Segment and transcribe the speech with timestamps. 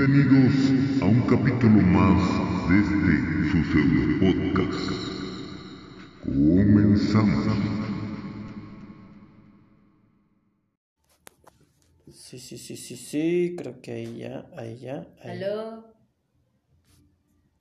[0.00, 2.22] Bienvenidos a un capítulo más
[2.70, 3.14] de este
[3.50, 4.88] su pseudo podcast.
[6.24, 7.44] Comenzamos.
[12.10, 15.06] Sí, sí, sí, sí, sí, creo que ahí ya, ahí ya.
[15.22, 15.42] Ahí.
[15.42, 15.94] Aló.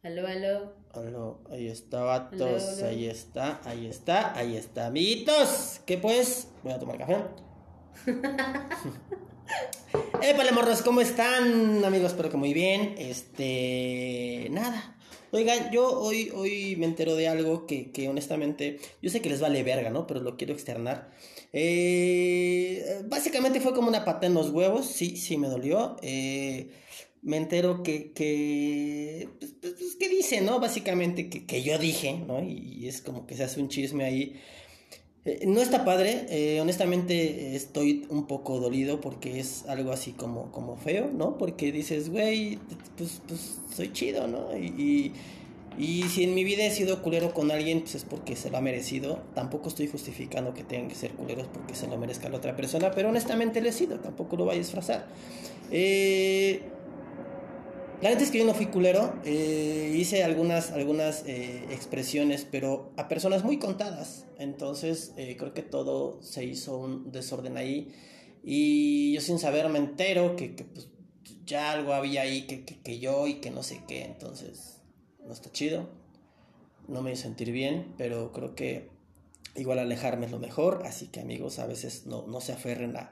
[0.02, 0.76] Aló, aló.
[0.94, 2.88] Aló, ahí está, vatos, Aló, aló.
[2.88, 5.82] ahí está, ahí está, ahí está, amiguitos.
[5.86, 6.48] ¿Qué pues?
[6.64, 7.18] Voy a tomar café.
[10.22, 12.12] Épale, morros, ¿cómo están, amigos?
[12.12, 12.96] Espero que muy bien.
[12.98, 14.98] Este, nada.
[15.32, 19.40] Oigan, yo hoy, hoy me entero de algo que, que honestamente, yo sé que les
[19.40, 20.07] vale verga, ¿no?
[20.07, 21.10] Pero lo quiero externar.
[21.54, 25.96] Eh, básicamente fue como una pata en los huevos, sí, sí me dolió.
[26.02, 26.70] Eh,
[27.21, 30.60] me entero que, que pues, pues, pues, ¿qué dice, no?
[30.60, 32.44] Básicamente que, que yo dije, ¿no?
[32.44, 34.42] Y es como que se hace un chisme ahí.
[35.25, 40.52] Eh, no está padre, eh, honestamente estoy un poco dolido porque es algo así como,
[40.52, 41.38] como feo, ¿no?
[41.38, 42.58] Porque dices, güey,
[42.97, 44.58] pues, pues soy chido, ¿no?
[44.58, 45.14] Y, y,
[45.78, 48.58] y si en mi vida he sido culero con alguien, pues es porque se lo
[48.58, 49.22] ha merecido.
[49.36, 52.92] Tampoco estoy justificando que tengan que ser culeros porque se lo merezca la otra persona,
[52.92, 55.06] pero honestamente lo he sido, tampoco lo voy a disfrazar.
[55.72, 56.61] Eh,
[58.02, 62.94] la neta es que yo no fui culero, eh, hice algunas, algunas eh, expresiones, pero
[62.95, 64.25] a personas muy contadas.
[64.38, 67.94] Entonces eh, creo que todo se hizo un desorden ahí.
[68.42, 70.89] Y yo sin saber me entero que, pues,
[71.45, 74.05] ya algo había ahí que, que, que yo y que no sé qué.
[74.05, 74.81] Entonces
[75.25, 75.89] no está chido.
[76.88, 78.89] No me hizo sentir bien, pero creo que
[79.55, 80.83] igual alejarme es lo mejor.
[80.86, 83.11] Así que amigos, a veces no, no se aferren a,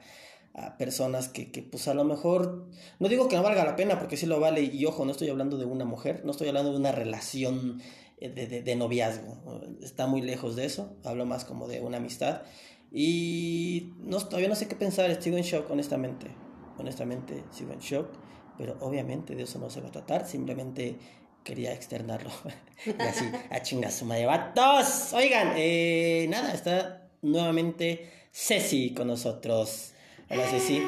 [0.58, 2.66] a personas que, que, pues a lo mejor,
[3.00, 5.30] no digo que no valga la pena, porque sí lo vale, y ojo, no estoy
[5.30, 7.80] hablando de una mujer, no estoy hablando de una relación
[8.19, 9.38] eh, de, de, de noviazgo,
[9.83, 12.41] está muy lejos de eso, hablo más como de una amistad,
[12.91, 16.27] y no, todavía no sé qué pensar, sigo en shock, honestamente,
[16.80, 18.08] honestamente sigo en shock,
[18.58, 20.97] pero obviamente de eso no se va a tratar, simplemente
[21.44, 22.31] quería externarlo,
[22.86, 29.93] y así, a chingas su madre, vatos, oigan, eh, nada, está nuevamente Ceci con nosotros.
[30.30, 30.82] Hola Ceci.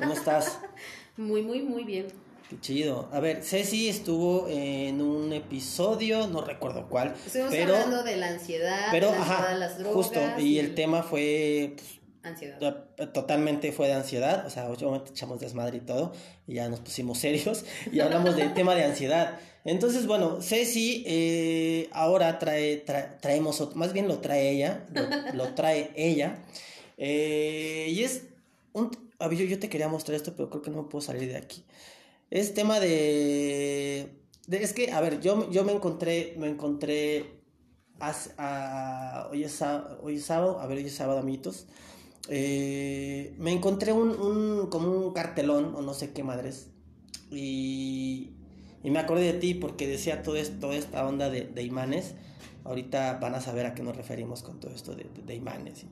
[0.00, 0.58] ¿Cómo estás?
[1.16, 2.06] Muy, muy, muy bien.
[2.48, 3.10] Qué chido.
[3.12, 8.28] A ver, Ceci estuvo en un episodio, no recuerdo cuál, Estuvimos pero hablando de la
[8.28, 9.94] ansiedad, pero la ansiedad ajá, de las drogas.
[9.94, 12.58] justo y el tema fue pues, Ansiedad.
[12.96, 16.14] to- totalmente fue de ansiedad, o sea, obviamente echamos desmadre y todo,
[16.46, 19.38] y ya nos pusimos serios y hablamos del tema de ansiedad.
[19.66, 25.54] Entonces, bueno, Ceci eh, ahora trae, tra- traemos, más bien lo trae ella, lo, lo
[25.54, 26.38] trae ella,
[26.98, 28.24] eh, y es
[28.72, 31.36] un, yo, yo te quería mostrar esto, pero creo que no me puedo salir de
[31.36, 31.64] aquí.
[32.30, 34.08] Es tema de,
[34.50, 37.40] es que, a ver, yo, yo me encontré, me encontré,
[38.00, 39.62] a- hoy, es,
[40.02, 41.66] hoy es sábado, a ver, hoy es sábado, amiguitos.
[42.28, 46.68] Eh, me encontré un, un, como un cartelón, o no sé qué madres,
[47.30, 48.30] y,
[48.82, 52.14] y me acordé de ti porque decía todo esto, toda esta onda de, de imanes.
[52.64, 55.84] Ahorita van a saber a qué nos referimos con todo esto de, de- imanes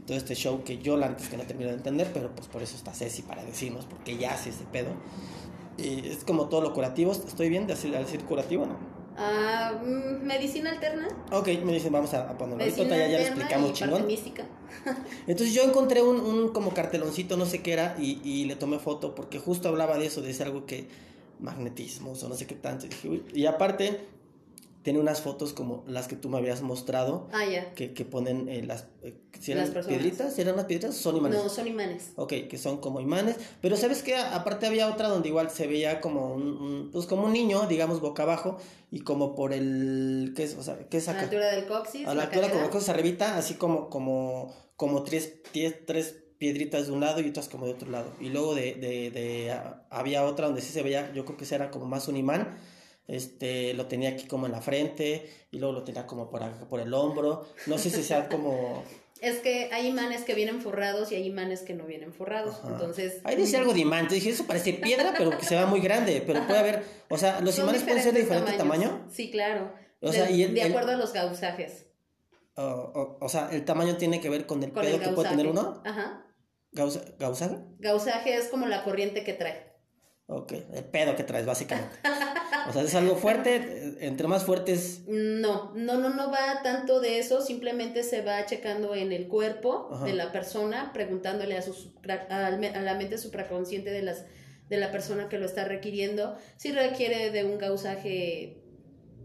[0.00, 2.62] todo este show que yo la antes que no termino de entender, pero pues por
[2.62, 4.90] eso está Ceci para decirnos, porque ya hace ese pedo.
[5.76, 8.76] Y es como todo lo curativo, ¿estoy bien de decir, al decir curativo no?
[9.16, 11.08] Ah, mm, medicina alterna.
[11.30, 12.62] Ok, me dicen, vamos a, a ponerlo.
[12.64, 14.06] Ahorita Medicina ya, ya lo explicamos y chingón.
[14.06, 14.44] mística.
[15.26, 18.78] Entonces yo encontré un, un como carteloncito, no sé qué era, y, y le tomé
[18.78, 20.88] foto porque justo hablaba de eso, de ese algo que
[21.40, 22.86] magnetismos o no sé qué tanto.
[23.32, 24.00] Y aparte,
[24.84, 27.72] tiene unas fotos como las que tú me habías mostrado, Ah, ya.
[27.74, 28.86] que, que ponen eh, las...
[29.02, 30.32] eh, ¿si eran Las piedritas?
[30.34, 30.94] ¿Si eran las piedritas?
[30.94, 31.42] Son imanes.
[31.42, 32.12] No, son imanes.
[32.16, 33.36] Ok, que son como imanes.
[33.60, 34.14] Pero ¿sabes qué?
[34.14, 38.00] Aparte había otra donde igual se veía como un, un- pues como un niño, digamos,
[38.00, 38.58] boca abajo,
[38.90, 40.34] y como por el...
[40.36, 40.54] ¿Qué es?
[40.56, 41.24] O sea, ¿qué es A la acá?
[41.28, 42.06] altura del coxis.
[42.06, 42.70] A la altura como cadera.
[42.70, 47.48] cosas arribita, así como, como, como tres, tres, tres piedritas de un lado y otras
[47.48, 48.12] como de otro lado.
[48.20, 49.56] Y luego de, de, de
[49.88, 52.58] había otra donde sí se veía, yo creo que ese era como más un imán.
[53.06, 56.66] Este, lo tenía aquí como en la frente y luego lo tenía como por acá,
[56.68, 57.46] por el hombro.
[57.66, 58.82] No sé si sea como...
[59.20, 62.56] Es que hay imanes que vienen forrados y hay imanes que no vienen forrados.
[62.58, 62.68] Ajá.
[62.72, 63.20] Entonces.
[63.24, 64.00] Ahí dice algo de imán.
[64.00, 66.22] Entonces dije, eso parece piedra, pero que se va muy grande.
[66.26, 69.06] Pero puede haber, o sea, los son imanes pueden ser de diferente diferentes tamaño.
[69.10, 69.72] Sí, claro.
[70.02, 71.86] O de, sea, y el- de el- acuerdo a los gausajes.
[72.56, 75.08] O, o- o sea, el tamaño tiene que ver con el Con pedo el que
[75.10, 75.80] puede tener uno.
[75.86, 76.26] Ajá.
[76.72, 77.56] Gausa, ¿Gausaje?
[77.78, 79.72] Gausaje es como la corriente que trae.
[80.26, 81.96] Ok, el pedo que traes, básicamente.
[82.68, 85.02] O sea, es algo fuerte, entre más fuertes.
[85.06, 89.88] No, no, no, no va tanto de eso, simplemente se va checando en el cuerpo
[89.92, 90.04] Ajá.
[90.04, 91.92] de la persona, preguntándole a, su,
[92.28, 94.24] a la mente supraconsciente de, las,
[94.68, 98.60] de la persona que lo está requiriendo si requiere de un gausaje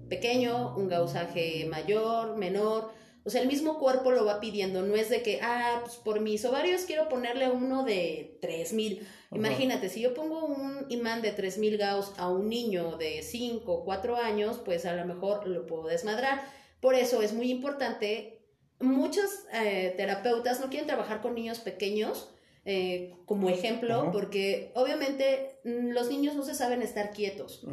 [0.10, 2.92] pequeño, un gausaje mayor, menor,
[3.25, 6.21] O sea, el mismo cuerpo lo va pidiendo, no es de que, ah, pues por
[6.21, 9.06] mis ovarios quiero ponerle uno de 3000.
[9.31, 13.83] Imagínate, si yo pongo un imán de 3000 Gauss a un niño de 5 o
[13.83, 16.42] 4 años, pues a lo mejor lo puedo desmadrar.
[16.80, 18.42] Por eso es muy importante,
[18.80, 22.30] muchos eh, terapeutas no quieren trabajar con niños pequeños,
[22.66, 27.66] eh, como ejemplo, porque obviamente mm, los niños no se saben estar quietos.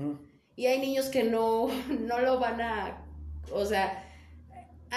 [0.57, 1.69] Y hay niños que no,
[2.01, 3.07] no lo van a,
[3.53, 4.06] o sea,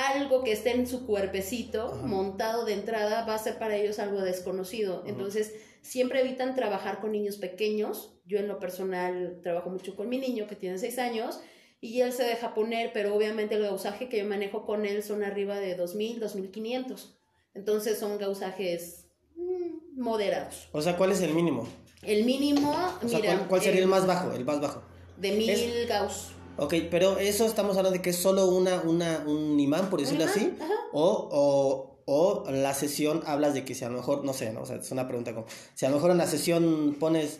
[0.08, 4.22] algo que esté en su cuerpecito montado de entrada va a ser para ellos algo
[4.22, 5.04] desconocido.
[5.06, 8.14] Entonces, siempre evitan trabajar con niños pequeños.
[8.26, 11.40] Yo en lo personal trabajo mucho con mi niño que tiene seis años
[11.82, 15.24] y él se deja poner, pero obviamente el gausaje que yo manejo con él son
[15.24, 17.16] arriba de 2000, 2500.
[17.54, 19.06] Entonces son gausajes
[19.36, 20.68] mm, moderados.
[20.72, 21.68] O sea, ¿cuál es el mínimo?
[22.02, 22.74] El mínimo,
[23.04, 24.32] mira, ¿cuál, sería el, más bajo?
[24.32, 24.82] El más bajo.
[25.18, 26.32] De 1000 gauss.
[26.62, 30.26] Ok, pero eso estamos hablando de que es solo una, una, un imán, por decirlo
[30.26, 30.58] así,
[30.92, 34.62] O, o, o, la sesión hablas de que si a lo mejor, no sé, ¿no?
[34.62, 35.46] o sea, es una pregunta como,
[35.76, 37.40] si a lo mejor en la sesión pones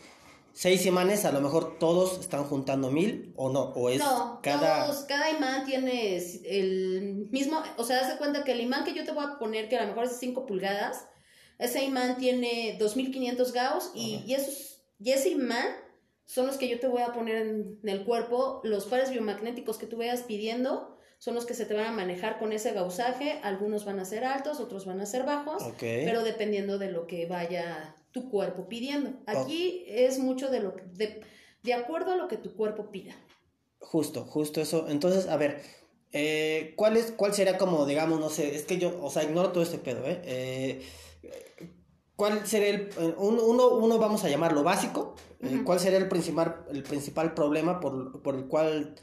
[0.54, 4.86] seis imanes, a lo mejor todos están juntando mil o no, o es no, cada...
[4.86, 9.04] Todos, cada imán tiene el mismo, o sea, das cuenta que el imán que yo
[9.04, 11.08] te voy a poner, que a lo mejor es de 5 pulgadas,
[11.58, 15.66] ese imán tiene 2500 gauss y, y, esos, y ese imán
[16.30, 18.62] son los que yo te voy a poner en, el cuerpo.
[18.64, 22.38] Los pares biomagnéticos que tú vayas pidiendo son los que se te van a manejar
[22.38, 23.40] con ese gausaje.
[23.42, 27.26] Algunos van a ser altos, otros van a ser bajos, pero dependiendo de lo que
[27.26, 29.14] vaya tu cuerpo pidiendo.
[29.26, 31.22] Aquí es mucho de lo de,
[31.64, 33.16] de acuerdo a lo que tu cuerpo pida.
[33.80, 34.86] Justo, justo eso.
[34.88, 35.64] Entonces, a ver,
[36.12, 39.52] eh, ¿cuál, es, ¿cuál sería como, digamos, no sé, es que yo, o sea, ignoro
[39.52, 40.22] todo este pedo, ¿eh?
[40.26, 40.82] eh
[42.20, 46.66] ¿Cuál sería el, eh, uno, uno vamos a llamarlo básico, eh, cuál sería el principal,
[46.70, 48.94] el principal problema por, por el cual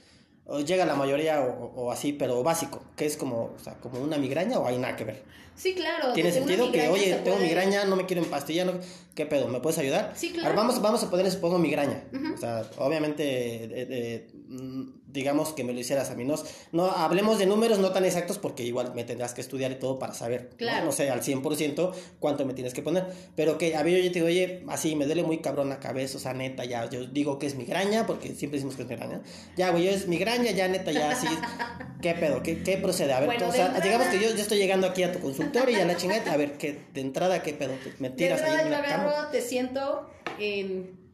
[0.67, 4.59] llega la mayoría o, así, pero básico, que es como, o sea, como una migraña
[4.59, 5.23] o hay nada que ver.
[5.55, 6.13] Sí, claro.
[6.13, 8.75] ¿Tiene sentido que, oye, tengo migraña, no me quiero empastillar, no,
[9.15, 9.49] ¿qué pedo?
[9.49, 10.13] ¿Me puedes ayudar?
[10.15, 10.55] Sí, claro.
[10.55, 12.05] vamos, vamos a ponerle, supongo, migraña.
[12.35, 14.83] O sea, obviamente, mm,
[15.17, 16.25] digamos que me lo hicieras a mí.
[16.25, 16.37] No,
[16.73, 19.99] no hablemos de números no tan exactos porque igual me tendrás que estudiar y todo
[19.99, 20.85] para saber, claro.
[20.85, 20.93] ¿no?
[20.93, 23.07] sé, al 100% cuánto me tienes que poner.
[23.35, 26.19] Pero que a ver, yo te digo, oye, así me duele muy cabrón la cabeza,
[26.19, 29.23] o sea, neta, ya, yo digo que es migraña porque siempre decimos que es migraña.
[29.57, 31.27] Ya, güey, yo es migraña, ya, neta, ya, así.
[32.03, 32.43] ¿Qué pedo?
[32.43, 33.15] ¿Qué, qué procede?
[33.15, 35.81] A ver, o sea, digamos que yo, yo estoy llegando aquí a tu consultorio y
[35.81, 37.73] a la chingada, a ver, ¿qué, de entrada, qué pedo?
[37.99, 39.31] ¿Me tiras ahí en la cama?
[39.33, 40.09] te siento
[40.39, 41.07] en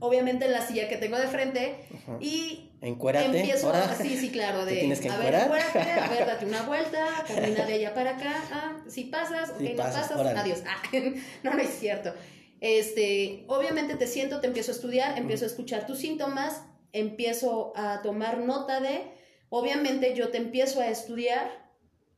[0.00, 1.76] obviamente en la silla que tengo de frente
[2.20, 3.40] y Encuérate.
[3.40, 6.62] Empiezo, ahora, sí, sí, claro, de, tienes que a ver, encuérate, a ver, date una
[6.66, 10.62] vuelta, camina de allá para acá, ah, si pasas, ok, no pasas, adiós.
[10.66, 10.82] Ah,
[11.42, 12.14] no, no es cierto.
[12.60, 16.62] Este, obviamente te siento, te empiezo a estudiar, empiezo a escuchar tus síntomas,
[16.92, 19.02] empiezo a tomar nota de,
[19.50, 21.70] obviamente yo te empiezo a estudiar,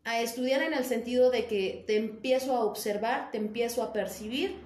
[0.04, 4.56] a estudiar en el sentido de que te empiezo a observar, te empiezo a percibir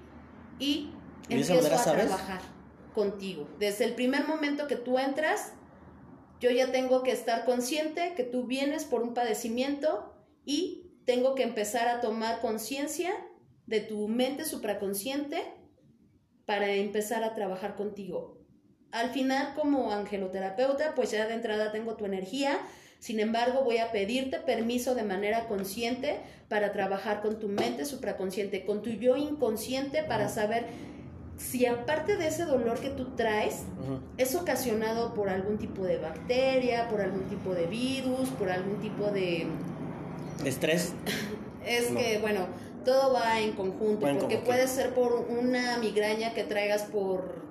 [0.59, 0.91] y,
[1.29, 2.41] empiezo a trabajar
[2.95, 3.47] contigo.
[3.59, 5.53] Desde el primer momento que tú entras,
[6.39, 10.13] yo ya tengo que estar consciente que tú vienes por un padecimiento
[10.45, 13.13] y tengo que empezar a tomar conciencia
[13.65, 15.41] de tu mente supraconsciente
[16.45, 18.37] para empezar a trabajar contigo.
[18.91, 22.59] Al final, como angeloterapeuta, pues ya de entrada tengo tu energía,
[22.99, 28.65] sin embargo, voy a pedirte permiso de manera consciente para trabajar con tu mente supraconsciente,
[28.65, 30.65] con tu yo inconsciente para saber
[31.37, 33.63] si aparte de ese dolor que tú traes
[34.17, 39.11] es ocasionado por algún tipo de bacteria, por algún tipo de virus, por algún tipo
[39.11, 39.47] de...
[40.43, 40.93] Estrés.
[41.65, 42.47] es que, bueno,
[42.83, 47.45] todo va en conjunto, porque puede ser por una migraña que traigas por...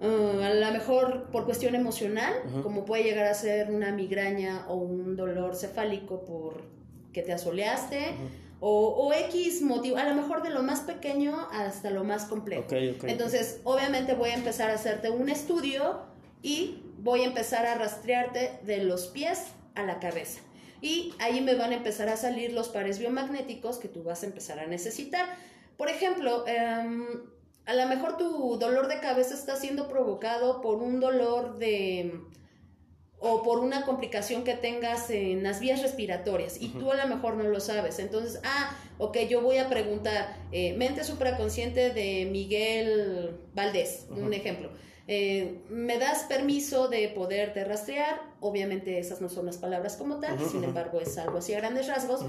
[0.00, 4.76] Uh, a lo mejor por cuestión emocional, como puede llegar a ser una migraña o
[4.76, 6.62] un dolor cefálico por
[7.12, 8.14] que te asoleaste,
[8.60, 12.64] o, X motivo, a lo mejor de lo más pequeño hasta lo más complejo.
[13.02, 16.00] Entonces, obviamente voy a empezar a hacerte un estudio
[16.42, 20.40] y voy a empezar a rastrearte de los pies a la cabeza.
[20.80, 24.26] Y ahí me van a empezar a salir los pares biomagnéticos que tú vas a
[24.26, 25.26] empezar a necesitar.
[25.76, 27.06] Por ejemplo, em,
[27.66, 32.20] a lo mejor tu dolor de cabeza está siendo provocado por un dolor de
[33.20, 37.34] o por una complicación que tengas en las vías respiratorias y tú a lo mejor
[37.34, 37.98] no lo sabes.
[37.98, 44.70] Entonces, ah, ok, yo voy a preguntar, eh, mente supraconsciente de Miguel Valdés, un ejemplo.
[45.08, 48.20] Eh, ¿Me das permiso de poderte rastrear?
[48.40, 51.88] Obviamente esas no son las palabras como tal, sin embargo es algo así a grandes
[51.88, 52.20] rasgos.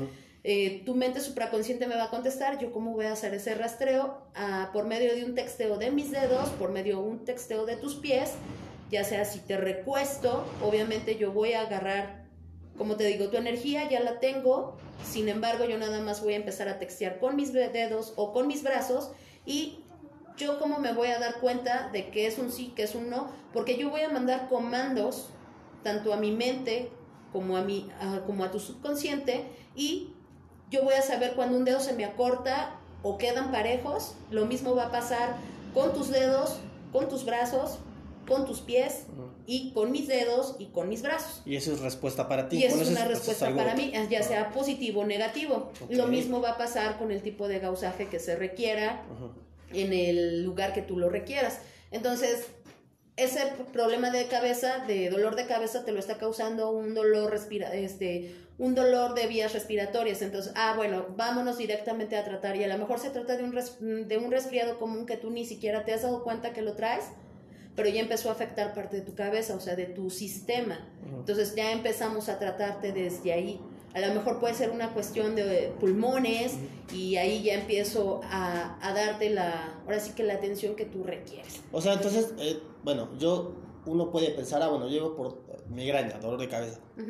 [0.46, 4.22] Eh, tu mente supraconsciente me va a contestar, yo cómo voy a hacer ese rastreo
[4.34, 7.76] ah, por medio de un texteo de mis dedos, por medio de un texteo de
[7.76, 8.32] tus pies
[8.90, 12.28] ya sea si te recuesto, obviamente yo voy a agarrar
[12.78, 16.38] Como te digo, tu energía ya la tengo, sin embargo yo nada más voy a
[16.38, 19.12] empezar a textear con mis dedos o con mis brazos
[19.46, 19.84] y
[20.38, 23.10] yo cómo me voy a dar cuenta de que es un sí, que es un
[23.10, 25.30] no, porque yo voy a mandar comandos
[25.84, 26.90] tanto a mi mente
[27.34, 27.90] como a, mi,
[28.26, 30.14] como a tu subconsciente y
[30.72, 34.76] yo voy a saber cuando un dedo se me acorta o quedan parejos, lo mismo
[34.76, 35.36] va a pasar
[35.74, 36.60] con tus dedos,
[36.92, 37.80] con tus brazos,
[38.28, 39.06] con tus pies
[39.46, 41.42] y con mis dedos y con mis brazos.
[41.46, 42.58] Y eso es respuesta para ti.
[42.58, 45.72] Y eso es una respuesta para mí, ya sea positivo o negativo.
[45.90, 49.04] Lo mismo va a pasar con el tipo de gausaje que se requiera
[49.74, 51.60] en el lugar que tú lo requieras.
[51.92, 52.48] Entonces,
[53.20, 53.42] ese
[53.74, 58.34] problema de cabeza, de dolor de cabeza, te lo está causando un dolor respira este,
[58.58, 60.22] un dolor de vías respiratorias.
[60.22, 62.56] Entonces, ah, bueno, vámonos directamente a tratar.
[62.56, 65.46] Y a lo mejor se trata de un, de un resfriado común que tú ni
[65.46, 67.06] siquiera te has dado cuenta que lo traes,
[67.80, 70.86] pero ya empezó a afectar parte de tu cabeza, o sea, de tu sistema.
[71.18, 73.62] Entonces ya empezamos a tratarte desde ahí.
[73.94, 76.58] A lo mejor puede ser una cuestión de pulmones
[76.94, 81.06] y ahí ya empiezo a, a, darte la, ahora sí que la atención que tú
[81.06, 81.62] requieres.
[81.72, 83.54] O sea, entonces, eh, bueno, yo,
[83.86, 85.38] uno puede pensar, ah, bueno, llevo por
[85.70, 86.82] migraña, dolor de cabeza.
[86.98, 87.02] Y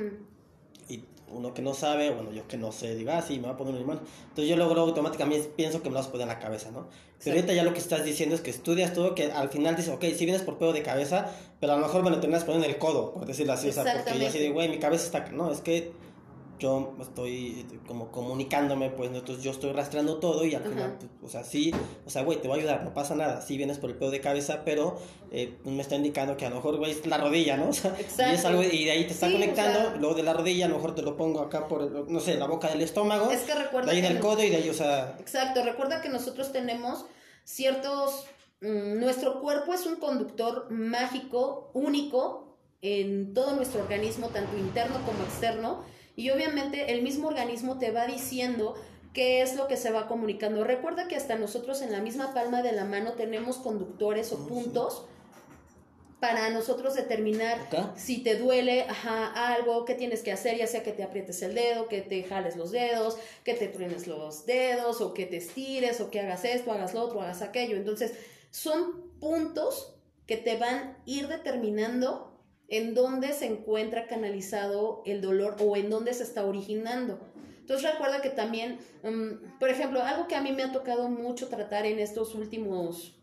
[1.34, 3.58] uno que no sabe, bueno, yo que no sé, digo, ah, sí, me va a
[3.58, 4.00] poner un imán.
[4.30, 6.88] Entonces yo luego automáticamente pienso que me lo vas a poner en la cabeza, ¿no?
[7.24, 9.94] Pero ahorita ya lo que estás diciendo es que estudias todo, que al final dices,
[9.94, 12.66] ok, si vienes por pedo de cabeza, pero a lo mejor me lo terminas poniendo
[12.66, 15.06] en el codo, por decirlo así, o sea, porque yo así de, güey, mi cabeza
[15.06, 15.92] está, no, es que
[16.60, 21.30] yo estoy como comunicándome, pues entonces yo estoy rastreando todo y al final, pues, o
[21.30, 21.74] sea, sí,
[22.06, 24.12] o sea, güey, te voy a ayudar, no pasa nada, sí vienes por el pedo
[24.12, 24.98] de cabeza, pero
[25.32, 27.70] eh, pues, me está indicando que a lo mejor, güey, es la rodilla, ¿no?
[27.70, 27.96] O sea,
[28.32, 30.76] y es algo, y de ahí te está conectando, luego de la rodilla, a lo
[30.76, 33.92] mejor te lo pongo acá por, no sé, la boca del estómago, es que recuerda
[33.92, 35.16] de ahí del codo y de ahí, o sea...
[35.20, 37.06] Exacto, recuerda que nosotros tenemos
[37.46, 38.26] ciertos,
[38.62, 42.50] mm, nuestro cuerpo es un conductor mágico, único,
[42.82, 45.84] en todo nuestro organismo, tanto interno como externo,
[46.20, 48.76] y obviamente el mismo organismo te va diciendo
[49.14, 50.66] qué es lo que se va comunicando.
[50.66, 54.48] Recuerda que hasta nosotros en la misma palma de la mano tenemos conductores o ah,
[54.50, 55.06] puntos
[56.20, 57.58] para nosotros determinar
[57.96, 61.88] si te duele algo, qué tienes que hacer, ya sea que te aprietes el dedo,
[61.88, 66.12] que te jales los dedos, que te truenes los dedos, o que te estires, o
[66.12, 67.78] que hagas esto, hagas lo otro, hagas aquello.
[67.78, 68.12] Entonces,
[68.52, 69.96] son puntos
[70.28, 72.29] que te van a ir determinando
[72.70, 77.20] en dónde se encuentra canalizado el dolor o en dónde se está originando.
[77.62, 81.48] Entonces recuerda que también, mm, por ejemplo, algo que a mí me ha tocado mucho
[81.48, 83.16] tratar en estos últimos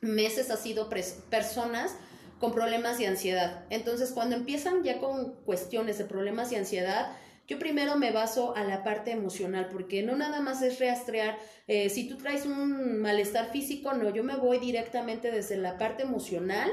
[0.00, 0.88] meses ha sido
[1.30, 1.96] personas
[2.38, 3.64] con problemas de ansiedad.
[3.70, 7.12] Entonces cuando empiezan ya con cuestiones de problemas de ansiedad,
[7.46, 11.90] yo primero me baso a la parte emocional, porque no nada más es rastrear, eh,
[11.90, 16.70] si tú traes un malestar físico, no, yo me voy directamente desde la parte emocional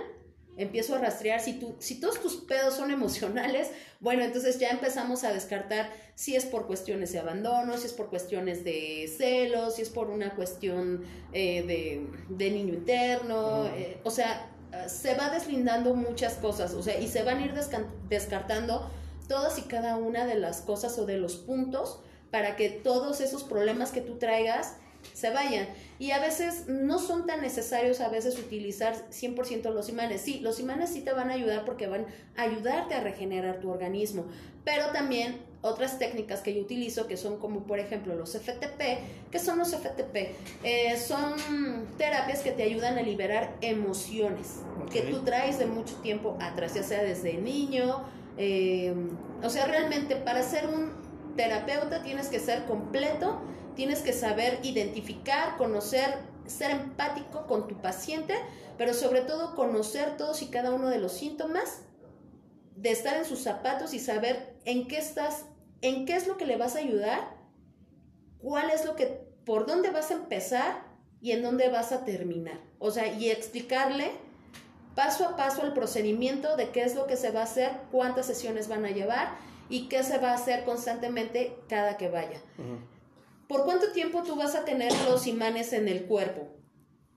[0.58, 5.24] empiezo a rastrear, si, tú, si todos tus pedos son emocionales, bueno, entonces ya empezamos
[5.24, 9.82] a descartar si es por cuestiones de abandono, si es por cuestiones de celos, si
[9.82, 11.04] es por una cuestión
[11.34, 14.50] eh, de, niño interno, eh, o sea,
[14.88, 17.54] se va deslindando muchas cosas, o sea, y se van a ir
[18.10, 18.90] descartando
[19.28, 23.44] todas y cada una de las cosas o de los puntos para que todos esos
[23.44, 24.76] problemas que tú traigas
[25.14, 25.68] se vayan.
[26.00, 30.22] Y a veces no son tan necesarios a veces utilizar 100% los imanes.
[30.22, 32.06] Sí, los imanes sí te van a ayudar porque van
[32.36, 34.26] a ayudarte a regenerar tu organismo.
[34.64, 38.82] Pero también otras técnicas que yo utilizo, que son como por ejemplo los FTP.
[39.32, 40.36] ¿Qué son los FTP?
[40.64, 41.36] Eh, son
[41.98, 46.84] terapias que te ayudan a liberar emociones que tú traes de mucho tiempo atrás, ya
[46.84, 48.04] sea desde niño.
[48.38, 48.94] Eh,
[49.44, 50.92] o sea, realmente para ser un
[51.36, 53.40] terapeuta tienes que ser completo
[53.82, 56.14] Tienes que saber identificar, conocer,
[56.46, 58.36] ser empático con tu paciente,
[58.78, 61.82] pero sobre todo conocer todos y cada uno de los síntomas,
[62.76, 65.46] de estar en sus zapatos y saber en qué estás,
[65.82, 67.36] en qué es lo que le vas a ayudar,
[68.38, 69.08] cuál es lo que,
[69.48, 70.84] por dónde vas a empezar
[71.20, 72.60] y en dónde vas a terminar.
[72.78, 74.12] O sea, y explicarle
[74.94, 78.28] paso a paso el procedimiento de qué es lo que se va a hacer, cuántas
[78.28, 79.30] sesiones van a llevar
[79.70, 82.40] y qué se va a hacer constantemente cada que vaya.
[83.52, 86.56] ¿Por cuánto tiempo tú vas a tener los imanes en el cuerpo?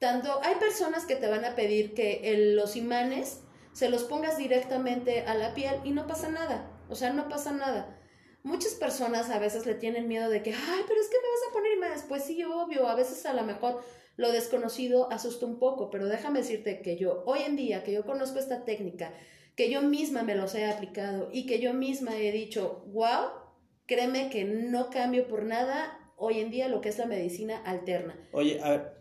[0.00, 5.20] Tanto hay personas que te van a pedir que los imanes se los pongas directamente
[5.26, 6.76] a la piel y no pasa nada.
[6.88, 8.00] O sea, no pasa nada.
[8.42, 11.48] Muchas personas a veces le tienen miedo de que, ay, pero es que me vas
[11.48, 12.04] a poner imanes.
[12.08, 13.84] Pues sí, obvio, a veces a lo mejor
[14.16, 18.04] lo desconocido asusta un poco, pero déjame decirte que yo, hoy en día, que yo
[18.04, 19.14] conozco esta técnica,
[19.54, 23.28] que yo misma me los he aplicado y que yo misma he dicho, wow,
[23.86, 28.16] créeme que no cambio por nada hoy en día lo que es la medicina alterna.
[28.32, 28.98] Oye, a ver,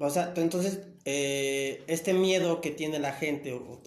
[0.00, 3.80] o sea, entonces eh, este miedo que tiene la gente, o,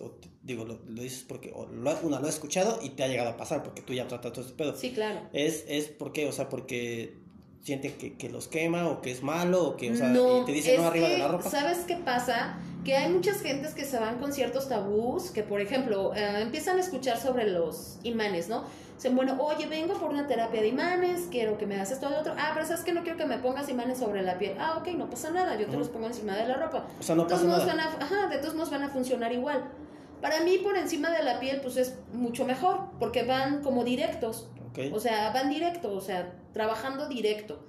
[0.44, 3.38] digo, lo, dices porque o lo, una lo ha escuchado y te ha llegado a
[3.38, 4.76] pasar, porque tú ya tratas todo este pedo.
[4.76, 5.22] Sí, claro.
[5.34, 7.16] Es, es porque, o sea, porque
[7.62, 10.12] sienten que, que, los quema o que es malo o que, o sea,
[10.46, 11.50] te dicen no arriba de la ropa.
[11.50, 12.58] ¿Sabes qué pasa?
[12.84, 16.78] Que hay muchas gentes que se van con ciertos tabús, que por ejemplo, eh, empiezan
[16.78, 18.64] a escuchar sobre los imanes, ¿no?
[18.96, 22.20] Dicen, bueno, oye, vengo por una terapia de imanes, quiero que me haces todo lo
[22.20, 22.34] otro.
[22.36, 24.56] Ah, pero sabes que no quiero que me pongas imanes sobre la piel.
[24.60, 26.88] Ah, ok, no pasa nada, yo te los pongo encima de la ropa.
[27.00, 27.64] O sea, no pasa nada.
[27.64, 29.70] Van a, ajá, de todos modos van a funcionar igual.
[30.20, 34.50] Para mí, por encima de la piel, pues es mucho mejor, porque van como directos.
[34.92, 37.68] O sea, van directo, o sea, trabajando directo.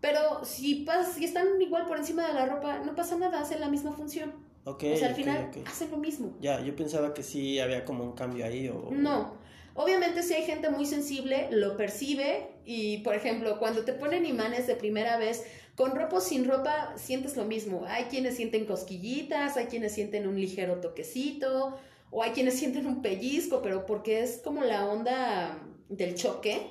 [0.00, 0.84] Pero si,
[1.14, 4.32] si están igual por encima de la ropa, no pasa nada, hacen la misma función.
[4.64, 6.36] o sea, al final hacen lo mismo.
[6.40, 8.90] Ya, yo pensaba que sí había como un cambio ahí o...
[8.90, 9.34] No,
[9.74, 14.66] obviamente si hay gente muy sensible, lo percibe y, por ejemplo, cuando te ponen imanes
[14.66, 15.44] de primera vez,
[15.76, 17.84] con ropa o sin ropa, sientes lo mismo.
[17.86, 21.78] Hay quienes sienten cosquillitas, hay quienes sienten un ligero toquecito,
[22.10, 25.58] o hay quienes sienten un pellizco, pero porque es como la onda
[25.88, 26.70] del choque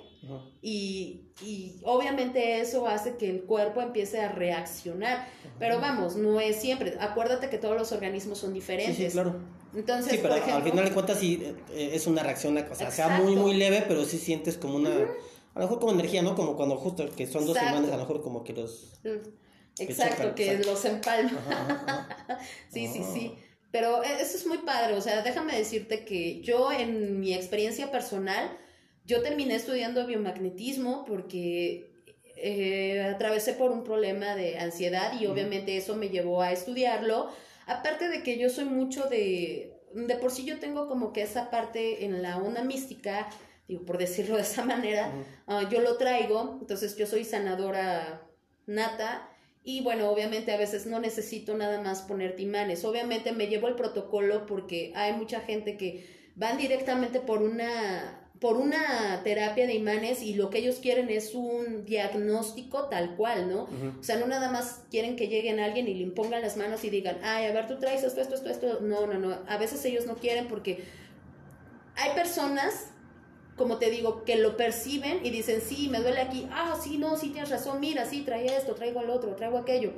[0.62, 1.22] y,
[1.84, 5.27] obviamente eso hace que el cuerpo empiece a reaccionar.
[5.58, 6.96] Pero vamos, no es siempre.
[7.00, 8.98] Acuérdate que todos los organismos son diferentes.
[8.98, 9.36] Sí, claro.
[9.74, 11.41] Entonces, sí, pero al final de cuentas sí
[11.72, 14.89] eh, es una reacción, o sea, sea muy, muy leve, pero sí sientes como una...
[14.89, 16.36] A lo mejor como energía, ¿no?
[16.36, 18.94] Como cuando justo que son dos semanas, a lo mejor como que los...
[19.80, 22.08] Exacto, que, los empalma.
[22.70, 23.34] sí, sí, sí.
[23.34, 23.41] Ah.
[23.72, 27.91] Pero e, eso es muy padre, o sea, déjame decirte que yo en mi experiencia
[27.91, 28.58] personal,
[29.05, 31.91] yo terminé estudiando biomagnetismo porque
[32.38, 37.29] eh, atravesé por un problema de ansiedad y obviamente eso me llevó a estudiarlo.
[37.67, 41.50] Aparte de que yo soy mucho de, de por sí yo tengo como que esa
[41.50, 43.29] parte en la onda mística,
[43.67, 45.12] digo, por decirlo de esa manera,
[45.48, 48.27] ah, yo lo traigo, entonces yo soy sanadora
[48.65, 49.29] nata
[49.63, 53.75] y bueno, obviamente a veces no necesito nada más ponerte imanes, obviamente me llevo el
[53.75, 60.24] protocolo porque hay mucha gente que van directamente por una por una terapia de imanes
[60.24, 63.69] y lo que ellos quieren es un diagnóstico tal cual, ¿no?
[64.00, 66.89] O sea, no nada más quieren que lleguen alguien y le impongan las manos y
[66.89, 68.79] digan, ay, a ver, tú traes esto, esto, esto, esto.
[68.81, 69.38] No, no, no.
[69.48, 70.83] A veces ellos no quieren porque
[71.95, 72.88] hay personas,
[73.58, 76.47] como te digo, que lo perciben y dicen, sí, me duele aquí.
[76.51, 77.80] Ah, sí, no, sí, tienes razón.
[77.80, 79.93] Mira, sí, trae esto, traigo el otro, traigo aquello.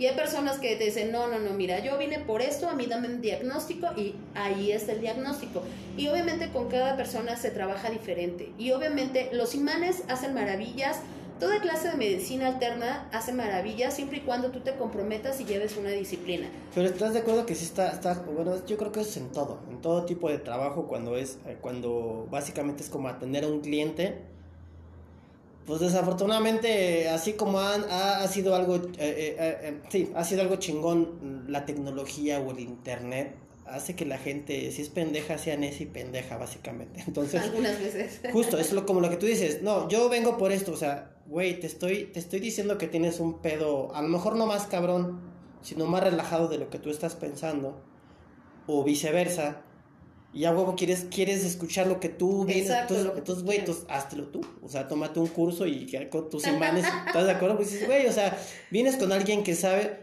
[0.00, 2.72] Y hay personas que te dicen, no, no, no, mira, yo vine por esto, a
[2.72, 5.62] mí dame un diagnóstico y ahí es el diagnóstico.
[5.94, 8.50] Y obviamente con cada persona se trabaja diferente.
[8.56, 11.00] Y obviamente los imanes hacen maravillas.
[11.38, 15.76] Toda clase de medicina alterna hace maravillas siempre y cuando tú te comprometas y lleves
[15.76, 16.48] una disciplina.
[16.74, 19.30] Pero estás de acuerdo que sí está, está bueno, yo creo que eso es en
[19.32, 23.48] todo, en todo tipo de trabajo, cuando es, eh, cuando básicamente es como atender a
[23.48, 24.29] un cliente
[25.70, 31.44] pues desafortunadamente, así como ha, sido algo, eh, eh, eh, sí, ha sido algo chingón
[31.46, 35.86] la tecnología o el internet, hace que la gente, si es pendeja, sea necia y
[35.86, 37.04] pendeja, básicamente.
[37.06, 38.20] Entonces, algunas veces.
[38.32, 41.12] Justo, es lo, como lo que tú dices, no, yo vengo por esto, o sea,
[41.26, 44.66] güey, te estoy, te estoy diciendo que tienes un pedo, a lo mejor no más
[44.66, 45.20] cabrón,
[45.62, 47.80] sino más relajado de lo que tú estás pensando,
[48.66, 49.62] o viceversa
[50.32, 52.70] y a huevo quieres, quieres escuchar lo que tú vienes.
[52.70, 54.40] entonces, güey, entonces, háztelo tú.
[54.62, 56.84] O sea, tómate un curso y con tus imanes.
[57.06, 57.56] ¿Estás de acuerdo?
[57.56, 58.38] Pues dices, güey, o sea,
[58.70, 59.98] vienes con alguien que sabe.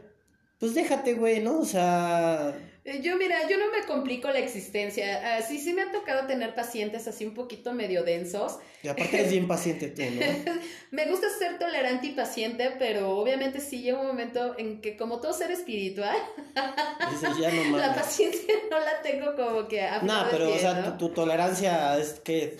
[0.59, 1.59] Pues déjate, güey, ¿no?
[1.59, 2.55] O sea.
[2.87, 5.21] Eh, yo, mira, yo no me complico la existencia.
[5.21, 8.59] Ah, sí, sí me ha tocado tener pacientes así un poquito medio densos.
[8.81, 10.53] Y aparte eres bien paciente tú, ¿no?
[10.91, 15.19] me gusta ser tolerante y paciente, pero obviamente sí llega un momento en que como
[15.19, 16.15] todo ser espiritual,
[16.55, 22.13] la paciencia no la tengo como que a No, pero o sea, tu, tolerancia es
[22.21, 22.55] que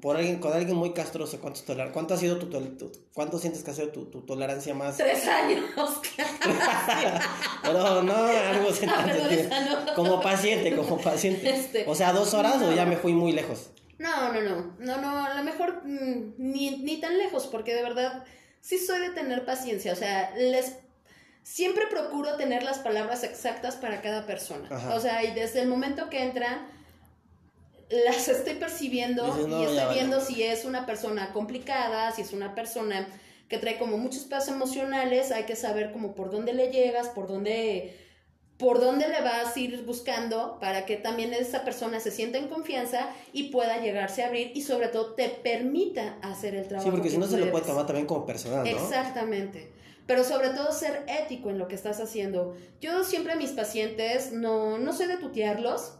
[0.00, 2.48] por alguien, con alguien muy castroso, ¿cuánto, toler, cuánto ha sido tu,
[3.14, 4.96] cuánto sientes que ha sido tu, tu tolerancia más?
[4.96, 5.64] Tres años,
[7.62, 11.50] Pero no, algo ah, Como paciente, como paciente.
[11.50, 13.70] Este, o sea, dos horas o ya me fui muy lejos.
[13.98, 17.82] No, no, no, no, no, a lo mejor mm, ni, ni tan lejos, porque de
[17.82, 18.24] verdad
[18.60, 20.76] sí soy de tener paciencia, o sea, les
[21.42, 24.68] siempre procuro tener las palabras exactas para cada persona.
[24.94, 26.66] O sea, y desde el momento que entran,
[27.90, 33.08] las estoy percibiendo y estoy viendo si es una persona complicada, si es una persona
[33.48, 37.26] que trae como muchos pasos emocionales, hay que saber como por dónde le llegas, por
[37.26, 37.96] dónde
[38.60, 42.46] por dónde le vas a ir buscando para que también esa persona se sienta en
[42.48, 46.90] confianza y pueda llegarse a abrir y sobre todo te permita hacer el trabajo.
[46.90, 48.70] Sí, porque si no se lo puede tomar también como personal, ¿no?
[48.70, 49.72] Exactamente.
[50.06, 52.54] Pero sobre todo ser ético en lo que estás haciendo.
[52.82, 55.94] Yo siempre a mis pacientes no, no sé de tutearlos,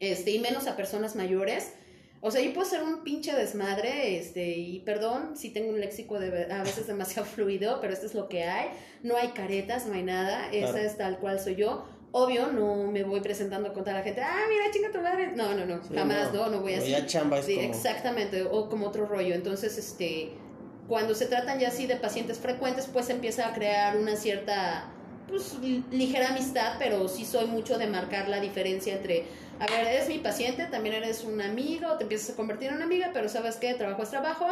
[0.00, 1.72] este, y menos a personas mayores.
[2.20, 6.18] O sea, yo puedo ser un pinche desmadre, este, y perdón si tengo un léxico
[6.18, 8.70] de, a veces demasiado fluido, pero esto es lo que hay.
[9.02, 11.86] No hay caretas, no hay nada, esa es tal cual soy yo.
[12.12, 15.32] Obvio, no me voy presentando con toda la gente, ah, mira, chinga tu madre.
[15.36, 16.90] No, no, no, jamás, no, no, voy así.
[16.90, 19.34] Ya chamba sí, Exactamente, o como otro rollo.
[19.34, 20.30] Entonces, este,
[20.88, 24.90] cuando se tratan ya así de pacientes frecuentes, pues empieza a crear una cierta
[25.28, 25.56] pues,
[25.90, 29.24] ligera amistad, pero sí soy mucho de marcar la diferencia entre,
[29.58, 32.84] a ver, eres mi paciente, también eres un amigo, te empiezas a convertir en una
[32.84, 34.46] amiga, pero sabes que trabajo es trabajo,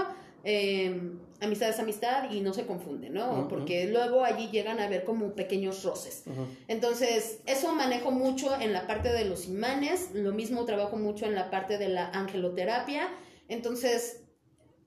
[0.45, 3.49] eh, amistad es amistad y no se confunde, ¿no?
[3.49, 6.25] Porque luego allí llegan a ver como pequeños roces.
[6.69, 11.35] Entonces, eso manejo mucho en la parte de los imanes, lo mismo trabajo mucho en
[11.35, 13.09] la parte de la angeloterapia.
[13.49, 14.23] Entonces,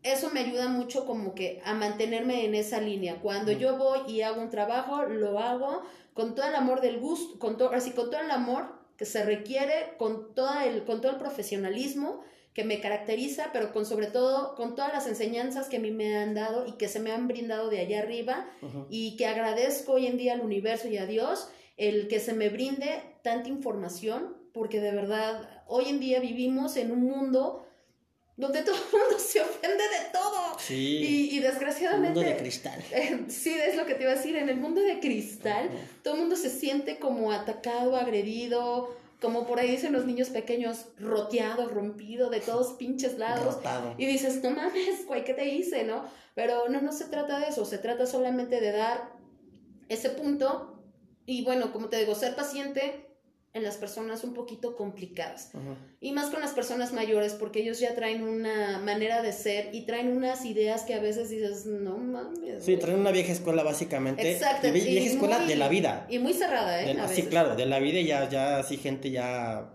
[0.03, 3.19] eso me ayuda mucho como que a mantenerme en esa línea.
[3.21, 7.38] Cuando yo voy y hago un trabajo, lo hago con todo el amor del gusto,
[7.39, 11.12] con todo, así con todo el amor que se requiere, con, toda el, con todo
[11.12, 15.79] el profesionalismo que me caracteriza, pero con sobre todo con todas las enseñanzas que a
[15.79, 18.49] mí me han dado y que se me han brindado de allá arriba
[18.89, 22.49] y que agradezco hoy en día al universo y a Dios el que se me
[22.49, 27.66] brinde tanta información, porque de verdad hoy en día vivimos en un mundo
[28.38, 30.60] donde todo el mundo se ofende de todo.
[30.60, 31.30] Sí.
[31.32, 32.19] Y, desgraciadamente.
[32.19, 32.84] El mundo de cristal.
[33.28, 34.38] sí, es lo que te iba a decir.
[34.38, 35.69] En el mundo de cristal,
[36.04, 40.86] todo el mundo se siente como atacado, agredido, como por ahí dicen los niños pequeños,
[41.00, 43.58] roteado, rompido de todos pinches lados.
[43.97, 46.06] Y dices, no mames, güey, ¿qué te hice, no?
[46.36, 47.65] Pero no, no se trata de eso.
[47.65, 49.13] Se trata solamente de dar
[49.89, 50.80] ese punto.
[51.26, 53.06] Y bueno, como te digo, ser paciente
[53.57, 55.51] en las personas un poquito complicadas.
[55.99, 59.85] Y más con las personas mayores, porque ellos ya traen una manera de ser y
[59.85, 62.63] traen unas ideas que a veces dices, no mames.
[62.63, 64.31] Sí, traen una vieja escuela básicamente.
[64.31, 64.71] Exacto.
[64.71, 66.07] Vieja escuela de la vida.
[66.09, 66.95] Y muy cerrada, ¿eh?
[67.13, 69.73] sí, claro, de la vida ya, ya así gente ya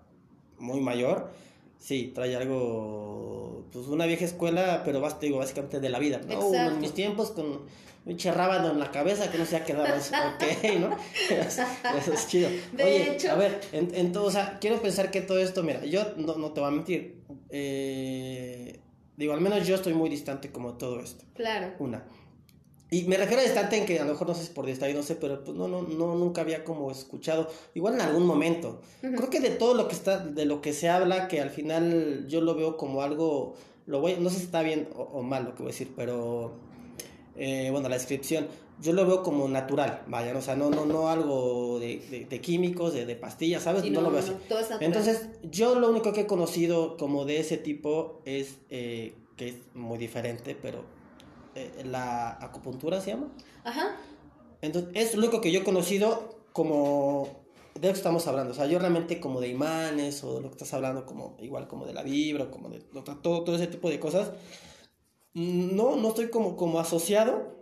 [0.58, 1.30] muy mayor.
[1.78, 6.20] Sí, trae algo, pues una vieja escuela, pero digo, básicamente de la vida.
[6.28, 7.62] No, en mis tiempos con
[8.04, 10.96] un rábano en la cabeza que no se ha quedado ok, ¿no?
[11.30, 12.48] Eso, es chido.
[12.74, 16.34] Oye, a ver, en, todo, o sea, quiero pensar que todo esto, mira, yo no,
[16.34, 17.22] no te voy a mentir.
[17.48, 18.80] Eh,
[19.16, 21.24] digo, al menos yo estoy muy distante como todo esto.
[21.34, 21.74] Claro.
[21.78, 22.04] Una.
[22.90, 24.94] Y me refiero a distante en que a lo mejor no sé si por distante,
[24.94, 28.82] no sé, pero pues no, no, no, nunca había como escuchado, igual en algún momento.
[29.00, 32.26] Creo que de todo lo que está, de lo que se habla, que al final
[32.28, 33.54] yo lo veo como algo,
[33.86, 35.92] lo voy, no sé si está bien o, o mal lo que voy a decir,
[35.96, 36.52] pero
[37.36, 38.46] eh, bueno, la descripción,
[38.80, 42.92] yo lo veo como natural, vaya, o sea, no, no, no algo de, de, químicos,
[42.92, 43.88] de, de, pastillas, ¿sabes?
[43.90, 44.32] no, lo veo así.
[44.80, 49.54] Entonces, yo lo único que he conocido como de ese tipo es, eh, que es
[49.74, 50.84] muy diferente, pero
[51.54, 53.28] eh, la acupuntura se llama.
[53.64, 53.96] Ajá.
[54.60, 57.42] Entonces, es lo único que yo he conocido como
[57.74, 58.52] de lo que estamos hablando.
[58.52, 61.68] O sea, yo realmente como de imanes o de lo que estás hablando, como igual
[61.68, 64.30] como de la vibra, como de todo, todo ese tipo de cosas.
[65.34, 67.60] No, no estoy como, como asociado.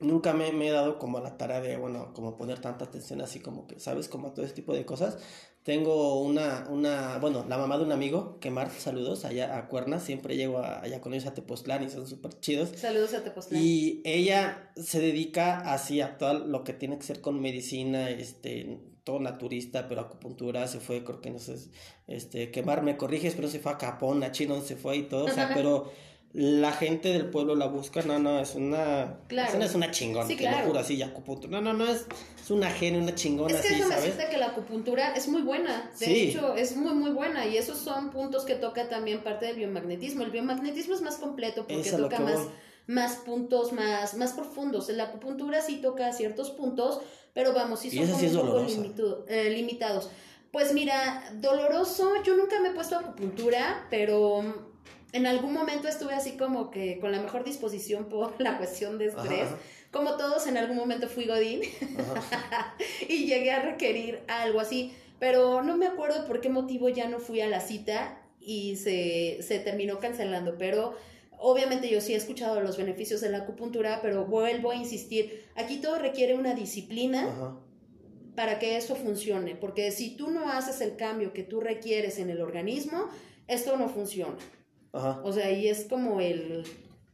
[0.00, 3.40] Nunca me, he dado como a la tarea de, bueno, como poner tanta atención así
[3.40, 4.08] como que, ¿sabes?
[4.08, 5.18] Como a todo ese tipo de cosas.
[5.64, 9.98] Tengo una, una, bueno, la mamá de un amigo, que Marta, saludos, allá a Cuerna,
[9.98, 12.70] siempre llego allá con ellos a Tepoztlán y son súper chidos.
[12.76, 13.60] Saludos a Tepoztlán.
[13.62, 18.80] Y ella se dedica así a todo lo que tiene que ser con medicina, este,
[19.08, 21.56] todo naturista, pero acupuntura, se fue, creo que no sé,
[22.06, 25.24] este, quemar, me corriges, pero se fue a Capón, a Chino, se fue y todo,
[25.24, 25.90] o sea, pero
[26.34, 29.62] la gente del pueblo la busca, no, no, es una, claro.
[29.62, 30.66] es una chingona, sí, claro.
[30.66, 32.04] juro así, acupuntura, no, no, no, es,
[32.40, 34.14] es una genia, una chingona, es que así, ¿sabes?
[34.14, 38.10] que la acupuntura es muy buena, de hecho, es muy, muy buena, y esos son
[38.10, 42.40] puntos que toca también parte del biomagnetismo, el biomagnetismo es más completo porque toca más,
[42.86, 47.00] más puntos más, más profundos, la acupuntura sí toca ciertos puntos,
[47.32, 50.10] pero vamos, sí son un poco eh, limitados.
[50.50, 54.67] Pues mira, doloroso, yo nunca me he puesto acupuntura, pero
[55.12, 59.06] en algún momento estuve así como que con la mejor disposición por la cuestión de
[59.06, 59.48] estrés.
[59.90, 61.62] Como todos, en algún momento fui Godín
[63.08, 67.20] y llegué a requerir algo así, pero no me acuerdo por qué motivo ya no
[67.20, 70.94] fui a la cita y se, se terminó cancelando, pero
[71.38, 75.78] obviamente yo sí he escuchado los beneficios de la acupuntura, pero vuelvo a insistir, aquí
[75.78, 77.56] todo requiere una disciplina.
[78.36, 82.30] para que eso funcione, porque si tú no haces el cambio que tú requieres en
[82.30, 83.08] el organismo,
[83.48, 84.36] esto no funciona.
[84.92, 86.64] O sea, y es como el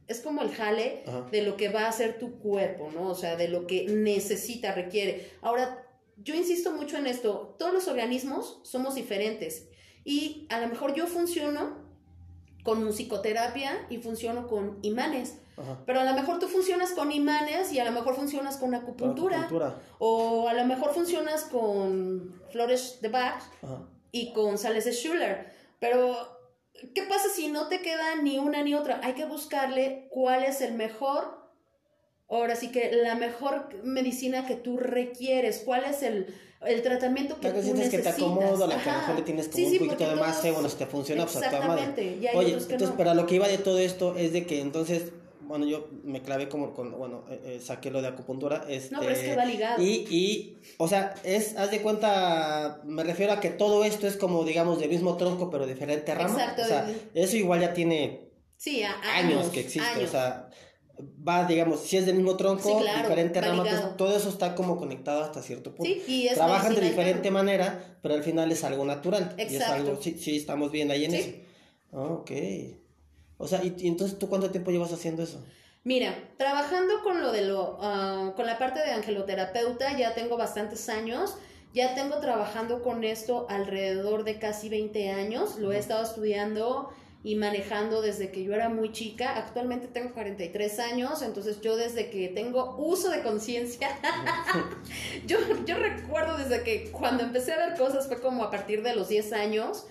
[0.07, 3.09] es como el jale de lo que va a hacer tu cuerpo, ¿no?
[3.09, 5.31] O sea, de lo que necesita, requiere.
[5.41, 5.83] Ahora,
[6.17, 9.67] yo insisto mucho en esto, todos los organismos somos diferentes
[10.03, 11.83] y a lo mejor yo funciono
[12.63, 15.37] con psicoterapia y funciono con imanes.
[15.85, 19.47] Pero a lo mejor tú funcionas con imanes y a lo mejor funcionas con acupuntura.
[19.99, 23.41] O a lo mejor funcionas con flores de Bach
[24.11, 25.53] y con sales de Schuller.
[25.79, 26.34] Pero
[26.93, 28.99] ¿qué pasa si no te queda ni una ni otra?
[29.03, 31.37] Hay que buscarle cuál es el mejor,
[32.29, 36.33] ahora sí que la mejor medicina que tú requieres, cuál es el,
[36.65, 37.89] el tratamiento que tú necesitas.
[37.89, 40.41] que te acomoda, la que a lo mejor le tienes como un poquito de más
[40.41, 42.19] fe, bueno, si te funciona, pues a tu madre.
[42.33, 45.11] Oye, entonces, pero lo que iba de todo esto es de que entonces
[45.47, 48.65] bueno, yo me clavé como con, bueno, eh, eh, saqué lo de acupuntura.
[48.67, 49.81] Este, no, pero es que va ligado.
[49.81, 54.17] Y, y, o sea, es, haz de cuenta, me refiero a que todo esto es
[54.17, 56.29] como, digamos, del mismo tronco, pero diferente rama.
[56.29, 56.63] Exacto.
[56.63, 60.49] O sea, eso igual ya tiene sí, años, que existe, o sea,
[61.27, 65.23] va, digamos, si es del mismo tronco, diferente rama, pues todo eso está como conectado
[65.23, 65.91] hasta cierto punto.
[65.91, 69.35] Sí, y es Trabajan de diferente manera, pero al final es algo natural.
[69.37, 69.53] Exacto.
[69.53, 71.29] Y es algo, sí, sí, estamos bien ahí en eso.
[71.91, 72.31] ok.
[73.37, 75.43] O sea, ¿y, entonces tú cuánto tiempo llevas haciendo eso?
[75.83, 80.89] Mira, trabajando con lo de lo, ah, con la parte de angeloterapeuta ya tengo bastantes
[80.89, 81.37] años.
[81.73, 85.57] Ya tengo trabajando con esto alrededor de casi 20 años.
[85.57, 86.89] Lo he estado estudiando
[87.25, 89.35] y manejando desde que yo era muy chica.
[89.35, 93.89] Actualmente tengo 43 años, entonces yo desde que tengo uso de conciencia,
[95.27, 98.95] yo, yo recuerdo desde que cuando empecé a ver cosas fue como a partir de
[98.95, 99.87] los 10 años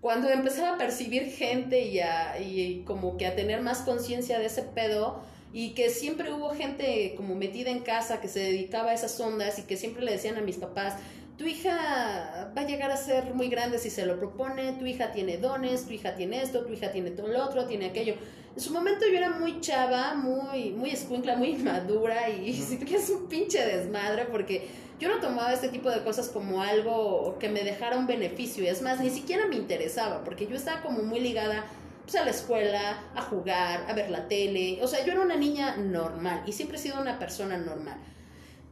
[0.00, 4.46] cuando empezaba a percibir gente y, a, y como que a tener más conciencia de
[4.46, 5.20] ese pedo
[5.52, 9.58] y que siempre hubo gente como metida en casa que se dedicaba a esas ondas
[9.58, 10.94] y que siempre le decían a mis papás,
[11.38, 15.12] tu hija va a llegar a ser muy grande si se lo propone, tu hija
[15.12, 18.14] tiene dones, tu hija tiene esto, tu hija tiene todo lo otro, tiene aquello.
[18.56, 23.10] En su momento yo era muy chava, muy, muy escuincla, muy madura y, si es
[23.10, 27.62] un pinche desmadre porque yo no tomaba este tipo de cosas como algo que me
[27.62, 28.64] dejara un beneficio.
[28.64, 31.64] Y es más, ni siquiera me interesaba porque yo estaba como muy ligada
[32.02, 34.80] pues, a la escuela, a jugar, a ver la tele.
[34.82, 37.98] O sea, yo era una niña normal y siempre he sido una persona normal.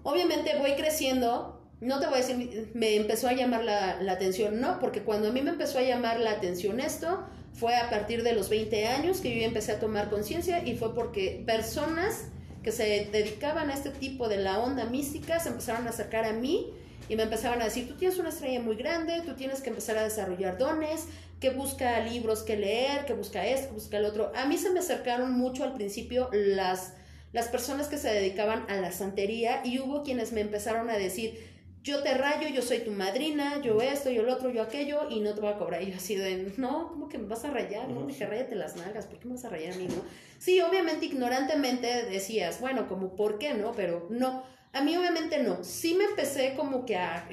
[0.02, 4.60] Obviamente voy creciendo no te voy a decir, me empezó a llamar la, la, atención,
[4.60, 8.22] no, porque cuando a mí me empezó a llamar la atención esto, fue a partir
[8.22, 12.26] de los 20 años que yo empecé a tomar conciencia y fue porque personas
[12.62, 16.32] que se dedicaban a este tipo de la onda mística se empezaron a acercar a
[16.32, 16.72] mí
[17.08, 19.96] y me empezaban a decir, tú tienes una estrella muy grande, tú tienes que empezar
[19.96, 21.04] a desarrollar dones,
[21.40, 24.32] que busca libros que leer, que busca esto, que busca el otro.
[24.34, 26.94] A mí se me acercaron mucho al principio las,
[27.32, 31.56] las personas que se dedicaban a la santería y hubo quienes me empezaron a decir,
[31.87, 35.20] yo te rayo, yo soy tu madrina, yo esto, yo lo otro, yo aquello, y
[35.20, 35.81] no te voy a cobrar.
[35.85, 37.88] Y yo así de, no, ¿cómo que me vas a rayar?
[37.88, 40.03] No, dije, rayate las nalgas, ¿por qué me vas a rayar a mí, no?
[40.40, 43.70] Sí, obviamente, ignorantemente decías, bueno, como, ¿por qué no?
[43.70, 45.62] Pero no, a mí obviamente no.
[45.62, 47.29] Sí me empecé como que a,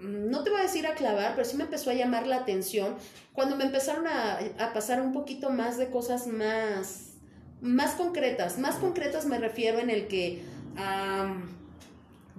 [0.00, 2.96] no te voy a decir a clavar, pero sí me empezó a llamar la atención
[3.32, 7.12] cuando me empezaron a, a pasar un poquito más de cosas más,
[7.60, 8.58] más concretas.
[8.58, 10.42] Más concretas me refiero en el que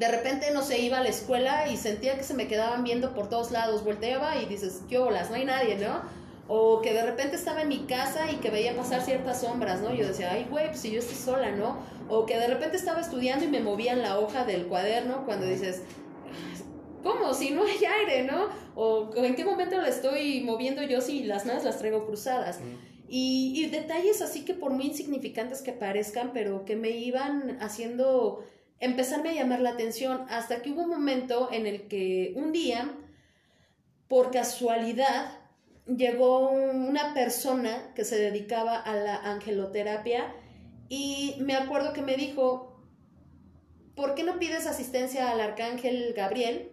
[0.02, 3.14] de repente no se iba a la escuela y sentía que se me quedaban viendo
[3.14, 5.30] por todos lados, volteaba y dices, ¿qué bolas?
[5.30, 6.02] No hay nadie, ¿no?
[6.48, 9.94] O que de repente estaba en mi casa y que veía pasar ciertas sombras, ¿no?
[9.94, 11.78] Yo decía, ay, güey, pues si yo estoy sola, ¿no?
[12.10, 15.84] O que de repente estaba estudiando y me movían la hoja del cuaderno cuando dices,
[17.04, 17.36] ¿cómo?
[17.36, 18.48] Si no hay aire, ¿no?
[18.74, 22.60] O en qué momento la estoy moviendo yo si las manos las traigo cruzadas.
[23.08, 28.44] Y, y detalles así que por muy insignificantes que parezcan, pero que me iban haciendo
[28.82, 32.92] empezarme a llamar la atención hasta que hubo un momento en el que un día,
[34.10, 35.40] por casualidad,
[35.86, 40.36] llegó una persona que se dedicaba a la angeloterapia
[40.90, 42.82] y me acuerdo que me dijo,
[43.96, 46.72] ¿por qué no pides asistencia al arcángel Gabriel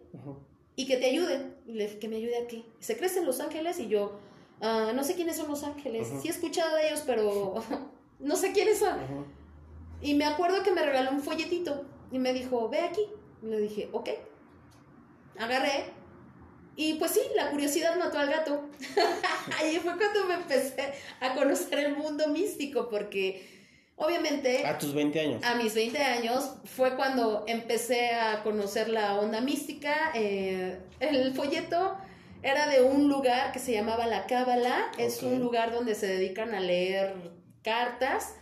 [0.76, 1.56] y que te ayude?
[1.66, 2.64] Y le dije, ¿que me ayude aquí?
[2.80, 3.78] ¿Se crecen los ángeles?
[3.78, 4.18] Y yo,
[4.62, 6.08] ah, no sé quiénes son los ángeles.
[6.22, 7.54] Sí he escuchado de ellos, pero
[8.18, 8.98] no sé quiénes son.
[10.00, 13.06] Y me acuerdo que me regaló un folletito y me dijo, ve aquí.
[13.42, 14.10] Y le dije, ok.
[15.38, 15.84] Agarré.
[16.76, 18.68] Y pues sí, la curiosidad mató al gato.
[19.58, 23.66] Ahí fue cuando me empecé a conocer el mundo místico, porque
[23.96, 24.64] obviamente...
[24.64, 25.44] A tus 20 años.
[25.44, 30.12] A mis 20 años fue cuando empecé a conocer la onda mística.
[30.14, 31.96] Eh, el folleto
[32.42, 34.92] era de un lugar que se llamaba La Cábala.
[34.98, 37.14] Es un lugar donde se dedican a leer
[37.62, 38.34] cartas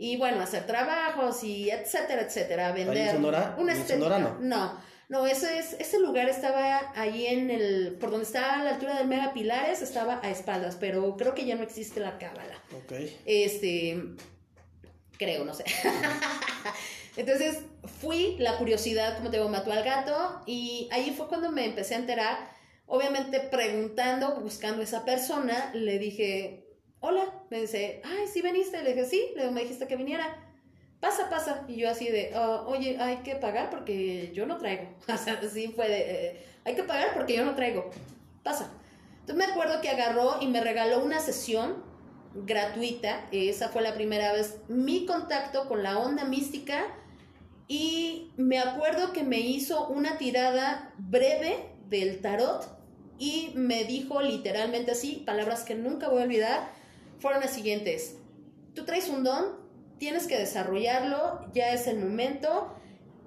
[0.00, 3.16] y bueno, hacer trabajos y etcétera, etcétera, vender.
[3.16, 3.56] Sonora?
[3.58, 4.38] Una no?
[4.38, 8.70] No, no ese, es, ese lugar estaba ahí en el, por donde estaba a la
[8.70, 12.62] altura del Mega Pilares, estaba a espaldas, pero creo que ya no existe la cábala.
[12.76, 12.92] Ok.
[13.26, 14.00] Este,
[15.18, 15.64] creo, no sé.
[17.16, 17.58] Entonces
[18.00, 21.96] fui, la curiosidad, como te digo, mató al gato y ahí fue cuando me empecé
[21.96, 22.52] a enterar,
[22.86, 26.67] obviamente preguntando, buscando a esa persona, le dije,
[27.00, 28.82] hola, me dice, ay, ¿sí veniste?
[28.82, 30.44] Le dije, sí, le me dijiste que viniera.
[31.00, 31.64] Pasa, pasa.
[31.68, 34.88] Y yo así de, ah, oye, hay que pagar porque yo no traigo.
[35.08, 37.90] O sí fue de, eh, hay que pagar porque yo no traigo.
[38.42, 38.70] Pasa.
[39.20, 41.84] Entonces me acuerdo que agarró y me regaló una sesión
[42.34, 43.26] gratuita.
[43.30, 46.84] Esa fue la primera vez mi contacto con la onda mística.
[47.68, 52.78] Y me acuerdo que me hizo una tirada breve del tarot
[53.18, 56.70] y me dijo literalmente así, palabras que nunca voy a olvidar,
[57.18, 58.16] fueron las siguientes.
[58.74, 59.56] Tú traes un don,
[59.98, 62.74] tienes que desarrollarlo, ya es el momento.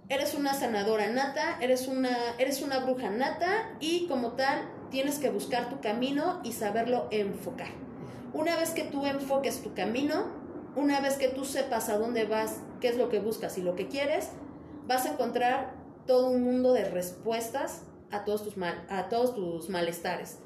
[0.10, 5.30] Eres una sanadora nata, eres una, eres una bruja nata y como tal tienes que
[5.30, 7.70] buscar tu camino y saberlo enfocar.
[8.34, 10.26] Una vez que tú enfoques tu camino,
[10.76, 13.76] una vez que tú sepas a dónde vas, qué es lo que buscas y lo
[13.76, 14.30] que quieres,
[14.88, 15.76] vas a encontrar
[16.06, 20.40] todo un mundo de respuestas a todos tus mal, a todos tus malestares,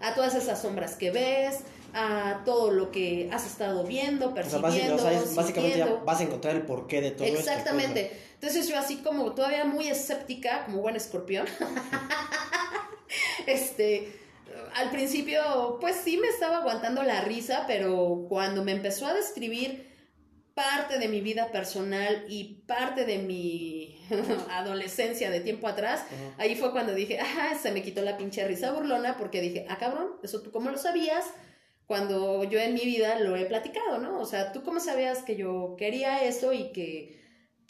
[0.00, 1.62] a todas esas sombras que ves,
[1.94, 5.02] a todo lo que has estado viendo, percibiendo,
[5.34, 8.12] básicamente vas a encontrar el porqué de todo Exactamente.
[8.34, 11.46] Entonces yo así como todavía muy escéptica, como buen escorpión,
[13.46, 14.18] este,
[14.74, 19.92] al principio pues sí me estaba aguantando la risa, pero cuando me empezó a describir
[20.54, 23.98] parte de mi vida personal y parte de mi
[24.50, 26.04] adolescencia de tiempo atrás,
[26.38, 29.78] ahí fue cuando dije, ajá, se me quitó la pinche risa burlona porque dije, ah,
[29.78, 31.24] cabrón, eso tú cómo lo sabías
[31.92, 34.18] cuando yo en mi vida lo he platicado, ¿no?
[34.18, 37.20] O sea, tú cómo sabías que yo quería eso y que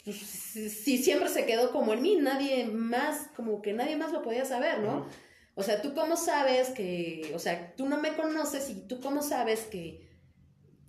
[0.05, 4.21] pues, si siempre se quedó como en mí, nadie más, como que nadie más lo
[4.21, 5.07] podía saber, ¿no?
[5.55, 9.21] O sea, tú cómo sabes que, o sea, tú no me conoces y tú cómo
[9.21, 10.07] sabes que,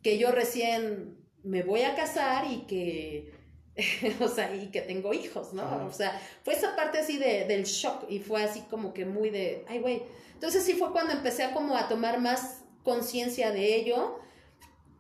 [0.00, 3.32] que yo recién me voy a casar y que,
[4.20, 5.86] o sea, y que tengo hijos, ¿no?
[5.86, 9.30] O sea, fue esa parte así de, del shock y fue así como que muy
[9.30, 10.04] de, ay, güey.
[10.34, 14.20] Entonces sí fue cuando empecé a como a tomar más conciencia de ello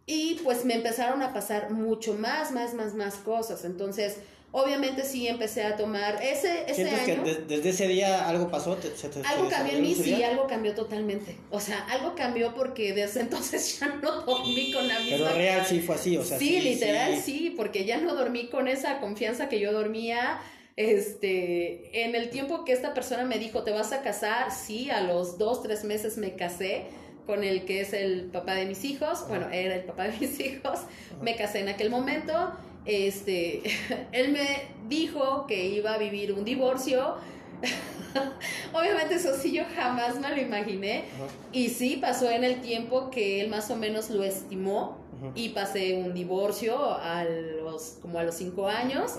[0.06, 3.64] y pues me empezaron a pasar mucho más, más, más, más cosas.
[3.64, 4.16] Entonces,
[4.52, 7.24] obviamente sí empecé a tomar ese, ese año.
[7.24, 8.76] que desde ese día algo pasó?
[9.24, 11.36] algo cambió en mí, sí, algo cambió totalmente.
[11.50, 15.28] O sea, algo cambió porque desde entonces ya no dormí con la misma...
[15.28, 16.38] Pero real sí fue así, o sea.
[16.38, 17.54] Sí, literal sí.
[17.56, 20.40] porque ya no dormí con esa confianza que yo dormía.
[20.76, 24.50] Este, en el tiempo que esta persona me dijo, ¿te vas a casar?
[24.50, 26.86] Sí, a los dos, tres meses me casé
[27.26, 30.38] con el que es el papá de mis hijos, bueno, era el papá de mis
[30.46, 30.80] hijos,
[31.20, 32.52] me casé en aquel momento
[32.84, 33.62] este,
[34.12, 37.16] él me dijo que iba a vivir un divorcio.
[38.72, 41.04] Obviamente eso sí yo jamás me lo imaginé.
[41.52, 45.02] Y sí pasó en el tiempo que él más o menos lo estimó.
[45.34, 49.12] Y pasé un divorcio a los, como a los cinco años.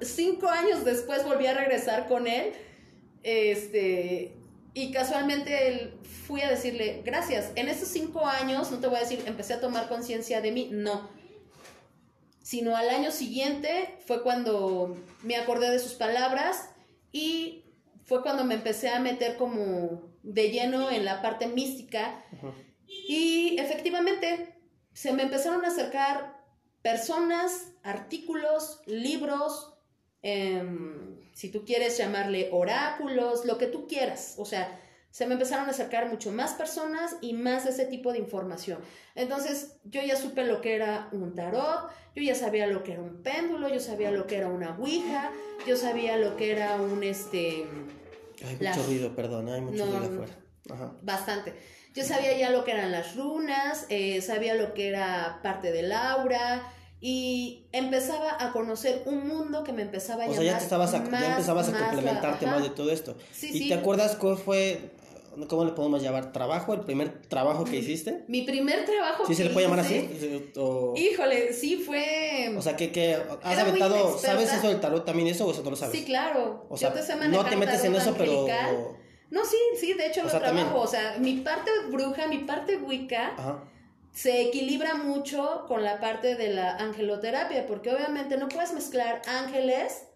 [0.00, 2.52] cinco años después volví a regresar con él.
[3.22, 4.36] Este,
[4.76, 5.94] y casualmente
[6.26, 7.50] fui a decirle, gracias.
[7.56, 10.68] En esos cinco años, no te voy a decir, empecé a tomar conciencia de mí.
[10.70, 11.08] No
[12.46, 16.70] sino al año siguiente fue cuando me acordé de sus palabras
[17.10, 17.64] y
[18.04, 22.24] fue cuando me empecé a meter como de lleno en la parte mística
[22.86, 24.54] y efectivamente
[24.92, 26.40] se me empezaron a acercar
[26.82, 29.74] personas, artículos, libros,
[30.22, 31.05] em,
[31.36, 35.70] si tú quieres llamarle oráculos, lo que tú quieras, o sea, se me empezaron a
[35.70, 38.78] acercar mucho más personas y más ese tipo de información.
[39.14, 43.02] Entonces yo ya supe lo que era un tarot, yo ya sabía lo que era
[43.02, 45.30] un péndulo, yo sabía lo que era una ouija,
[45.66, 47.66] yo sabía lo que era un este...
[48.42, 50.96] Hay mucho ruido, perdón, hay mucho ruido afuera.
[51.02, 51.52] Bastante.
[51.94, 55.92] Yo sabía ya lo que eran las runas, eh, sabía lo que era parte del
[55.92, 60.64] aura, y empezaba a conocer un mundo que me empezaba a o sea, ya, te
[60.64, 63.16] estabas a, ya empezabas a complementarte más de todo esto.
[63.42, 64.92] ¿Y te acuerdas cuál fue
[65.46, 66.32] ¿cómo le podemos llamar?
[66.32, 66.72] ¿Trabajo?
[66.72, 68.24] ¿El primer trabajo que hiciste?
[68.28, 69.26] Mi primer trabajo.
[69.26, 70.08] ¿Sí se le puede llamar así?
[70.96, 72.54] Híjole, sí fue.
[72.56, 75.70] O sea, que, que has aventado, ¿sabes eso del tarot también eso o eso no
[75.70, 75.98] lo sabes?
[75.98, 76.66] Sí, claro.
[76.70, 76.94] O sea,
[77.28, 78.46] no te metes en eso, pero.
[79.28, 80.80] No, sí, sí, de hecho lo trabajo.
[80.80, 83.34] O sea, mi parte bruja, mi parte wicca.
[84.16, 90.06] Se equilibra mucho con la parte de la angeloterapia, porque obviamente no puedes mezclar ángeles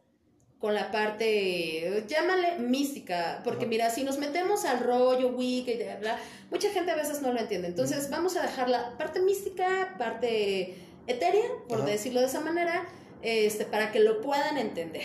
[0.59, 6.19] con la parte, llámale mística, porque mira, si nos metemos al rollo Wicca y bla,
[6.51, 7.69] mucha gente a veces no lo entiende.
[7.69, 12.89] Entonces, vamos a dejar la parte mística, parte etérea, por decirlo de esa manera,
[13.23, 15.03] este, para que lo puedan entender.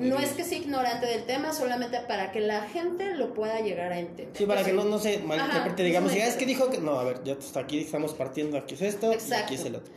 [0.00, 3.92] no es que sea ignorante del tema, solamente para que la gente lo pueda llegar
[3.92, 4.36] a entender.
[4.36, 7.04] Sí, para que no, no se malinterprete, digamos, ya es que dijo que, no, a
[7.04, 9.92] ver, ya hasta aquí estamos partiendo, aquí es esto, y aquí es el otro.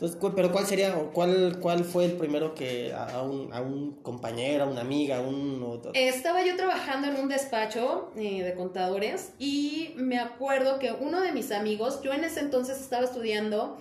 [0.00, 4.62] Entonces, pero ¿cuál sería, cuál, cuál fue el primero que a un, a un compañero,
[4.62, 5.80] a una amiga, a un...
[5.92, 11.32] Estaba yo trabajando en un despacho eh, de contadores y me acuerdo que uno de
[11.32, 13.76] mis amigos, yo en ese entonces estaba estudiando,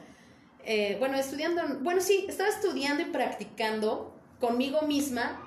[0.69, 5.41] eh, bueno, estudiando, bueno, sí, estaba estudiando y practicando conmigo misma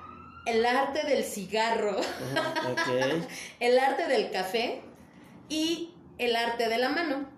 [0.47, 1.95] el arte del cigarro,
[3.59, 4.81] el arte del café
[5.47, 7.29] y el arte de la mano.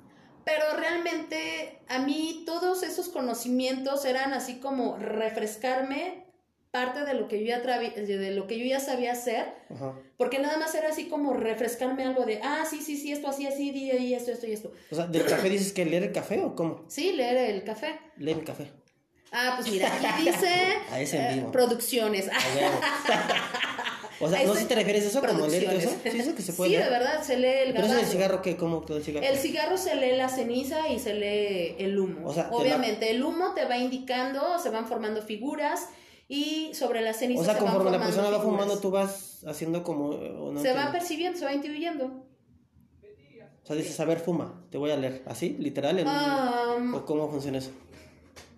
[0.46, 6.23] Pero realmente a mí todos esos conocimientos eran así como refrescarme
[6.74, 9.46] parte de lo que yo ya, de lo que yo ya sabía hacer,
[10.18, 13.46] porque nada más era así como refrescarme algo de, ah, sí, sí, sí, esto así,
[13.46, 14.72] así, y esto, esto y esto.
[14.90, 16.84] O sea, ¿del café dices que leer el café o cómo?
[16.88, 18.00] Sí, leer el café.
[18.18, 18.72] Leer el café.
[19.32, 20.50] Ah, pues mira, aquí dice
[20.96, 22.28] eh, producciones.
[24.20, 25.90] O sea, no si te refieres a eso como leer eso.
[26.02, 28.42] Sí, eso que se puede Sí, de verdad, se lee el Pero eso del cigarro,
[28.42, 28.56] ¿qué?
[28.56, 29.26] ¿Cómo todo el cigarro?
[29.26, 32.30] El cigarro se lee la ceniza y se lee el humo.
[32.30, 35.90] O sea, Obviamente, el humo te va indicando, se van formando figuras
[36.28, 40.18] y sobre la ceniza O sea, conforme la persona va fumando, tú vas haciendo como...
[40.62, 42.26] se va percibiendo, se va intuyendo.
[43.64, 45.24] O sea, dices, a ver, fuma, te voy a leer.
[45.26, 45.56] ¿Así?
[45.58, 46.00] ¿Literal?
[46.00, 46.08] En...
[46.94, 47.72] ¿O cómo funciona eso?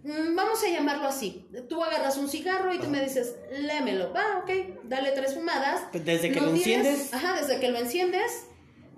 [0.03, 1.47] Mm, vamos a llamarlo así.
[1.67, 4.13] Tú agarras un cigarro y tú me dices, lémelo.
[4.13, 5.81] Va, ok, dale tres fumadas.
[5.91, 7.13] Pues desde que lo enciendes.
[7.13, 8.47] Ajá, desde que lo enciendes,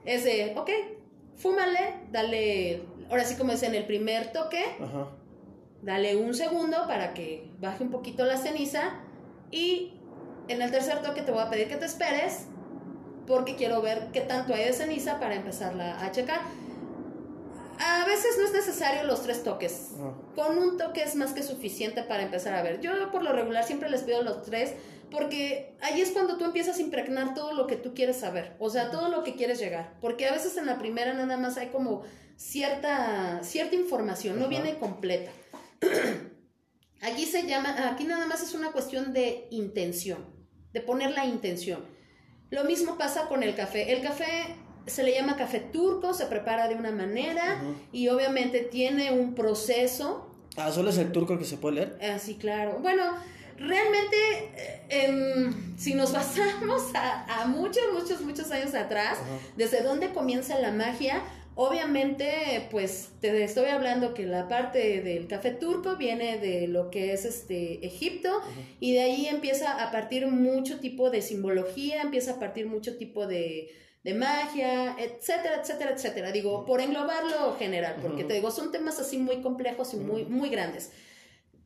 [0.05, 0.70] es de, ok,
[1.38, 5.09] fúmale, dale, ahora sí como es en el primer toque, Ajá.
[5.82, 8.96] Dale un segundo para que baje un poquito la ceniza
[9.52, 9.94] y
[10.48, 12.46] en el tercer toque te voy a pedir que te esperes
[13.26, 16.40] porque quiero ver qué tanto hay de ceniza para empezarla a checar.
[17.80, 19.92] A veces no es necesario los tres toques.
[20.36, 22.80] Con un toque es más que suficiente para empezar a ver.
[22.82, 24.74] Yo por lo regular siempre les pido los tres
[25.12, 28.70] porque ahí es cuando tú empiezas a impregnar todo lo que tú quieres saber, o
[28.70, 29.94] sea, todo lo que quieres llegar.
[30.02, 32.04] Porque a veces en la primera nada más hay como
[32.36, 35.32] cierta, cierta información, no viene completa.
[37.02, 40.26] aquí se llama, aquí nada más es una cuestión de intención,
[40.74, 41.84] de poner la intención.
[42.50, 43.92] Lo mismo pasa con el café.
[43.92, 44.56] El café
[44.86, 47.62] se le llama café turco, se prepara de una manera
[47.92, 50.32] y obviamente tiene un proceso.
[50.56, 52.00] Ah, solo es el turco el que se puede leer.
[52.02, 52.80] Ah, sí, claro.
[52.82, 53.04] Bueno,
[53.58, 54.18] realmente,
[54.56, 59.20] eh, em, si nos basamos a, muchos, muchos, muchos años atrás,
[59.56, 61.22] desde dónde comienza la magia,
[61.58, 67.12] obviamente, pues te estoy hablando que la parte del café turco viene de lo que
[67.12, 68.30] es este Egipto
[68.80, 73.28] y de ahí empieza a partir mucho tipo de simbología, empieza a partir mucho tipo
[73.28, 73.70] de
[74.08, 76.32] de magia, etcétera, etcétera, etcétera.
[76.32, 80.47] Digo, por englobarlo general, porque te digo, son temas así muy complejos y muy, muy
[80.47, 80.93] grandes.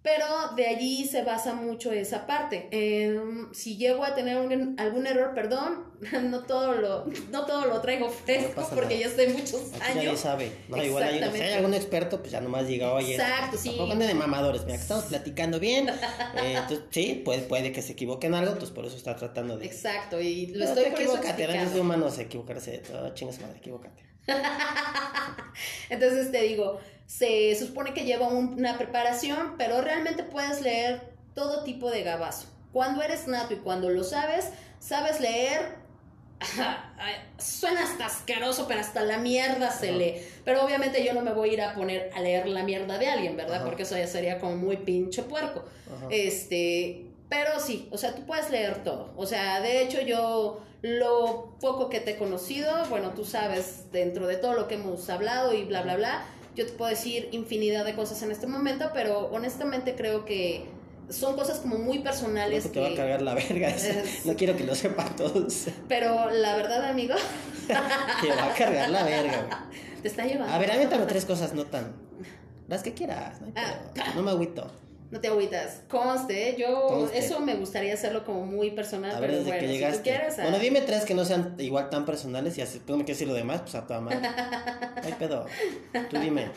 [0.04, 0.26] Pero
[0.56, 2.68] de allí se basa mucho esa parte.
[2.72, 5.92] Em, si llego a tener algún error, perdón,
[6.24, 9.96] no todo lo, no todo lo traigo fresco porque ya estoy muchos Aquí años.
[9.96, 10.52] Nadie sabe.
[10.70, 13.14] No, igual hay, si hay algún experto, pues ya nomás llega, oye.
[13.14, 13.76] Exacto, sí.
[13.78, 14.66] Tampoco de mamadores.
[14.66, 15.88] Mira, que estamos platicando bien.
[15.90, 19.68] Eh, entonces, sí, puede, puede que se equivoquen algo, pues por eso está tratando de.
[19.68, 22.82] Exacto, y lo estoy por equivocate, de humanos equivocarse.
[22.94, 24.02] Oh, chingas madre, equivócate.
[25.90, 26.80] entonces te digo
[27.18, 31.02] se supone que lleva una preparación, pero realmente puedes leer
[31.36, 32.48] todo tipo de gabazo.
[32.72, 34.50] Cuando eres nato y cuando lo sabes,
[34.80, 35.76] sabes leer.
[37.38, 40.22] Suena hasta asqueroso, pero hasta la mierda se lee.
[40.46, 43.10] Pero obviamente yo no me voy a ir a poner a leer la mierda de
[43.10, 43.66] alguien, ¿verdad?
[43.66, 45.66] Porque eso ya sería como muy pinche puerco.
[46.10, 49.12] Este, pero sí, o sea, tú puedes leer todo.
[49.18, 54.28] O sea, de hecho yo lo poco que te he conocido, bueno, tú sabes dentro
[54.28, 57.86] de todo lo que hemos hablado y bla, bla, bla yo te puedo decir infinidad
[57.86, 60.66] de cosas en este momento, pero honestamente creo que
[61.10, 62.66] son cosas como muy personales.
[62.66, 63.74] No, te va a cargar la verga.
[64.26, 65.68] no quiero que lo sepan todos.
[65.88, 67.16] Pero la verdad, amigo.
[67.68, 69.68] te va a cargar la verga.
[70.02, 70.54] Te está llevando.
[70.54, 71.94] A ver, aviéntame tres cosas, no tan.
[72.68, 73.42] Las que quieras.
[73.42, 74.14] No, ah.
[74.16, 74.72] no me agüito.
[75.12, 75.82] No te agüitas.
[75.90, 80.38] Conste, yo eso me gustaría hacerlo como muy personal, pero bueno, si tú quieres.
[80.38, 83.28] Bueno, dime tres que no sean igual tan personales y así tú me quieres decir
[83.28, 84.20] lo demás, pues a tu madre.
[85.04, 85.46] Ay, pedo.
[86.10, 86.50] Tú dime.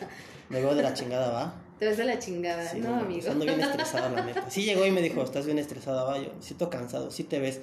[0.47, 1.53] Me veo de la chingada, ¿va?
[1.79, 3.29] Te ves de la chingada, no, amigo.
[3.29, 4.49] Ando bien estresada, la neta.
[4.49, 6.17] Sí llegó y me dijo, estás bien estresada, va.
[6.17, 7.59] Yo siento cansado, sí te ves.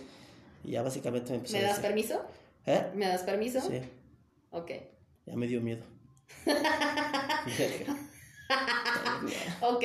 [0.63, 2.23] Y ya básicamente me empezó ¿Me das permiso?
[2.67, 2.85] ¿Eh?
[2.95, 3.63] ¿Me das permiso?
[3.63, 3.81] Sí.
[4.51, 4.73] Ok.
[5.25, 5.85] Ya me dio miedo.
[9.63, 9.85] ok.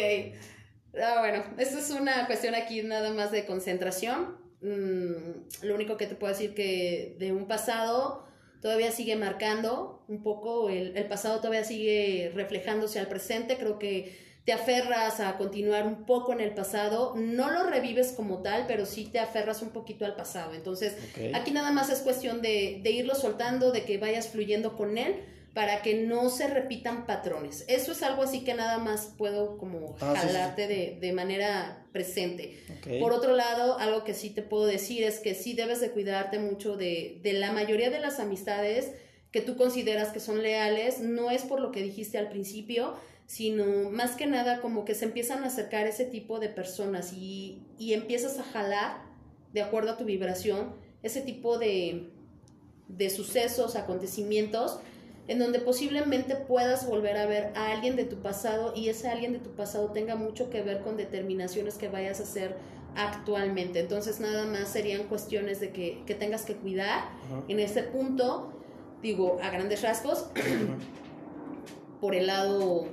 [0.95, 4.37] Ah, bueno, esto es una cuestión aquí nada más de concentración.
[4.61, 8.25] Mm, lo único que te puedo decir que de un pasado
[8.61, 14.17] todavía sigue marcando un poco, el, el pasado todavía sigue reflejándose al presente, creo que
[14.45, 18.85] te aferras a continuar un poco en el pasado, no lo revives como tal, pero
[18.85, 20.53] sí te aferras un poquito al pasado.
[20.53, 20.95] Entonces,
[21.33, 25.21] aquí nada más es cuestión de, de irlo soltando, de que vayas fluyendo con él
[25.53, 27.65] para que no se repitan patrones.
[27.67, 32.59] Eso es algo así que nada más puedo como ah, jalarte De, manera presente.
[32.99, 36.37] Por otro lado, algo que sí te puedo decir es que sí debes de cuidarte
[36.37, 38.91] mucho de, de la mayoría de las amistades
[39.31, 42.95] que tú consideras que son leales, no es por lo que dijiste al principio,
[43.25, 47.61] sino más que nada como que se empiezan a acercar ese tipo de personas y,
[47.77, 49.01] y empiezas a jalar,
[49.53, 52.09] de acuerdo a tu vibración, ese tipo de,
[52.87, 54.79] de sucesos, acontecimientos,
[55.27, 59.33] en donde posiblemente puedas volver a ver a alguien de tu pasado y ese alguien
[59.33, 62.55] de tu pasado tenga mucho que ver con determinaciones que vayas a hacer
[62.95, 63.79] actualmente.
[63.79, 67.09] Entonces nada más serían cuestiones de que, tengas que cuidar
[67.47, 68.53] en ese punto,
[69.01, 70.27] digo, a grandes rasgos,
[72.01, 72.85] por el lado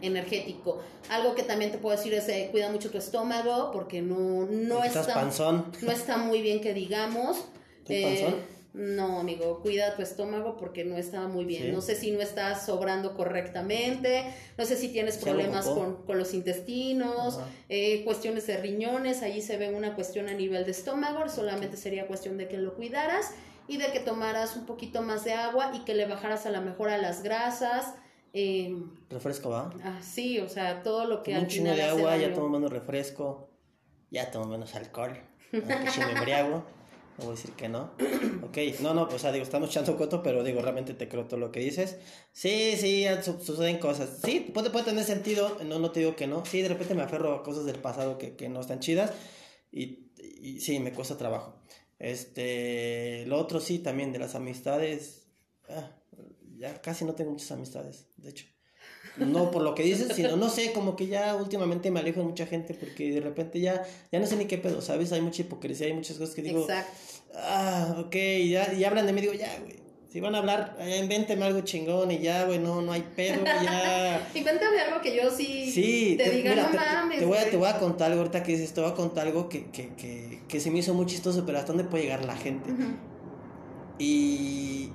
[0.00, 0.78] energético.
[1.10, 4.84] Algo que también te puedo decir es eh, cuida mucho tu estómago porque no, no,
[4.84, 7.44] está, no está muy bien que digamos.
[7.88, 8.34] Eh,
[8.78, 11.72] no, amigo, cuida tu estómago porque no está muy bien.
[11.72, 17.40] No sé si no estás sobrando correctamente, no sé si tienes problemas con, los intestinos,
[17.68, 22.06] eh, cuestiones de riñones, ahí se ve una cuestión a nivel de estómago, solamente sería
[22.06, 23.32] cuestión de que lo cuidaras
[23.66, 26.60] y de que tomaras un poquito más de agua y que le bajaras a la
[26.60, 27.94] mejor a las grasas.
[28.32, 28.76] Eh,
[29.10, 29.72] refresco, ¿va?
[29.82, 31.34] Ah, sí, o sea, todo lo que...
[31.34, 33.50] al un chino de agua, ya tomo menos refresco,
[34.12, 35.20] ya tomo menos alcohol,
[35.50, 36.64] que me embriago.
[37.18, 37.92] No voy a decir que no.
[38.48, 41.38] Ok, no, no, o sea, digo, estamos echando coto, pero digo, realmente te creo todo
[41.38, 41.98] lo que dices.
[42.32, 43.04] Sí, sí,
[43.42, 44.20] suceden cosas.
[44.24, 46.44] Sí, puede, puede tener sentido, no, no te digo que no.
[46.46, 49.12] Sí, de repente me aferro a cosas del pasado que, que no están chidas
[49.70, 51.60] y, y sí, me cuesta trabajo.
[51.98, 55.26] Este, lo otro sí, también de las amistades.
[55.68, 55.90] Ah,
[56.56, 58.46] ya casi no tengo muchas amistades, de hecho.
[59.26, 62.26] No por lo que dices, sino, no sé, como que ya últimamente me alejo de
[62.26, 65.12] mucha gente porque de repente ya, ya no sé ni qué pedo, ¿sabes?
[65.12, 66.92] Hay mucha hipocresía, hay muchas cosas que digo, Exacto.
[67.34, 68.14] ah, ok,
[68.48, 69.88] ya, y hablan de mí, digo, ya, güey.
[70.10, 73.44] Si van a hablar, eh, invénteme algo chingón y ya, güey, no, no hay pedo,
[73.44, 74.26] ya.
[74.34, 77.18] Invéntame algo que yo sí, sí te, diga, no mames.
[77.18, 79.26] Te voy, a, te voy a contar algo ahorita que dices, te voy a contar
[79.26, 82.24] algo que, que, que, que se me hizo muy chistoso, pero hasta dónde puede llegar
[82.24, 82.70] la gente.
[83.98, 84.92] Y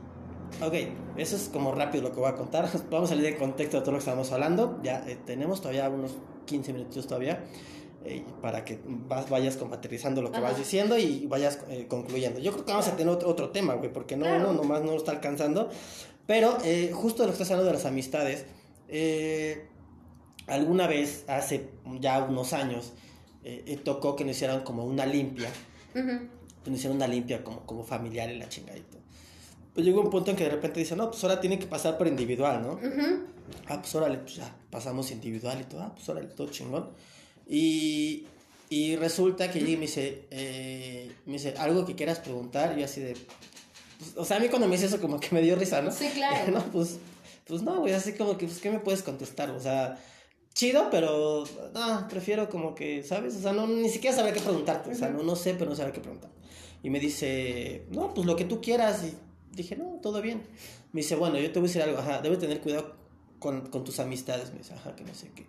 [0.61, 0.73] Ok,
[1.17, 2.69] eso es como rápido lo que voy a contar.
[2.89, 4.79] Vamos a salir de contexto de todo lo que estamos hablando.
[4.83, 7.43] Ya eh, tenemos todavía unos 15 minutos todavía
[8.05, 12.39] eh, para que vas, vayas compatibilizando lo que vas diciendo y vayas eh, concluyendo.
[12.39, 15.11] Yo creo que vamos a tener otro, tema, güey, porque no, no, nomás no está
[15.11, 15.69] alcanzando.
[16.25, 16.57] Pero
[16.93, 18.45] justo de lo que estás hablando de las amistades,
[20.47, 22.93] alguna vez, hace ya unos años,
[23.83, 25.49] tocó que nos hicieran como una limpia.
[25.93, 29.02] Que nos hicieran una limpia como, como familiar en la chingadita
[29.73, 31.97] pues llegó un punto en que de repente dice, no, pues ahora tiene que pasar
[31.97, 32.79] por individual, ¿no?
[33.67, 36.91] Ah, pues órale, pues ya, pasamos individual y todo, ah, pues órale, todo chingón.
[37.47, 38.25] Y,
[38.69, 43.01] y resulta que llega me dice, eh, me dice, algo que quieras preguntar, y así
[43.01, 43.15] de,
[43.97, 45.91] pues, o sea, a mí cuando me dice eso como que me dio risa, ¿no?
[45.91, 46.51] Sí, claro.
[46.51, 46.99] no, pues,
[47.47, 49.49] pues no, güey, así como que, pues, ¿qué me puedes contestar?
[49.51, 49.99] O sea,
[50.53, 53.35] chido, pero no, prefiero como que, ¿sabes?
[53.37, 55.75] O sea, no, ni siquiera saber qué preguntarte, o sea, no, no sé, pero no
[55.75, 56.29] saber qué preguntar.
[56.83, 59.15] Y me dice, no, pues lo que tú quieras, y
[59.55, 60.43] dije, no, todo bien.
[60.91, 62.95] Me dice, bueno, yo te voy a decir algo, ajá, debes tener cuidado
[63.39, 64.51] con, con tus amistades.
[64.51, 65.45] Me dice, ajá, que no sé qué.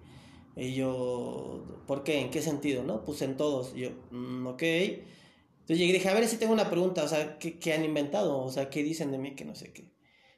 [0.57, 2.21] Y yo, ¿por qué?
[2.21, 2.85] ¿En qué sentido?
[2.85, 3.05] ¿No?
[3.05, 3.73] Pues en todos.
[3.75, 4.63] Y yo, mm, ok.
[4.63, 7.85] Entonces llegué y dije, a ver si tengo una pregunta, o sea, ¿qué, ¿qué, han
[7.85, 8.39] inventado?
[8.39, 9.35] O sea, ¿qué dicen de mí?
[9.35, 9.91] Que no sé qué.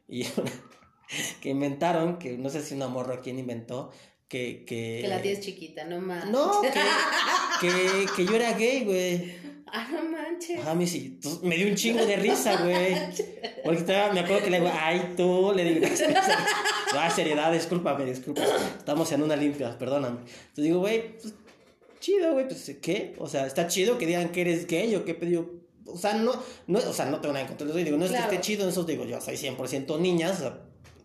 [0.08, 0.24] Y
[1.40, 3.90] que inventaron, que no sé si una morra quién inventó,
[4.28, 4.64] que...
[4.66, 6.28] Que, que la tía es chiquita, no más.
[6.30, 6.70] No, que,
[7.60, 9.46] que, que yo era gay, güey.
[9.68, 10.60] Ah, no manches.
[10.64, 12.94] Ah, me, sí, me dio un chingo de risa, güey.
[13.64, 15.86] Porque estaba, me acuerdo que le digo, ay, tú, le digo,
[16.92, 18.48] ah, seriedad, discúlpame, discúlpame.
[18.78, 20.20] Estamos en una limpia, perdóname.
[20.20, 21.34] Entonces digo, güey, pues,
[21.98, 23.14] chido, güey, pues, ¿qué?
[23.18, 25.50] O sea, está chido que digan que eres gay o qué pedido.
[25.84, 26.32] O sea, no,
[26.68, 27.84] no, o sea, no tengo nada en contra de eso.
[27.84, 30.60] Digo, no es que esté chido, eso digo, yo soy 100% niñas, o sea,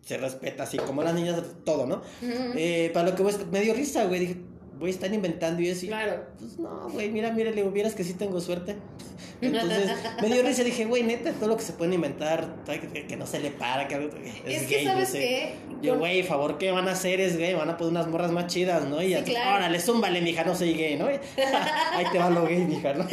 [0.06, 2.02] se respeta así como las niñas, todo, ¿no?
[2.22, 4.38] eh, para lo que me dio risa, güey, dije,
[4.82, 5.86] güey, están inventando y eso.
[5.86, 6.26] Claro.
[6.40, 8.76] Pues no, güey, mira, mira, le hubieras que sí tengo suerte.
[9.42, 12.48] Entonces, me dio risa, dije, güey, neta, todo lo que se puede inventar,
[13.08, 14.10] que, no se le para, que
[14.46, 15.54] es, que, ¿sabes qué?
[15.82, 17.22] Yo, güey, favor, ¿qué van a hacer?
[17.22, 19.02] Es gay, van a poner unas morras más chidas, ¿no?
[19.02, 19.58] Y sí, claro.
[19.58, 21.06] órale, zúmbale, mija, no soy gay, ¿no?
[21.94, 23.08] Ahí te va lo gay, mija, ¿no?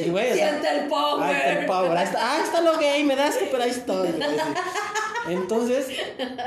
[0.00, 1.58] y güey, Siente el power.
[1.58, 1.96] el power.
[1.96, 4.08] Ahí está, ah, está lo gay, me das que, pero ahí estoy.
[5.28, 5.86] Entonces,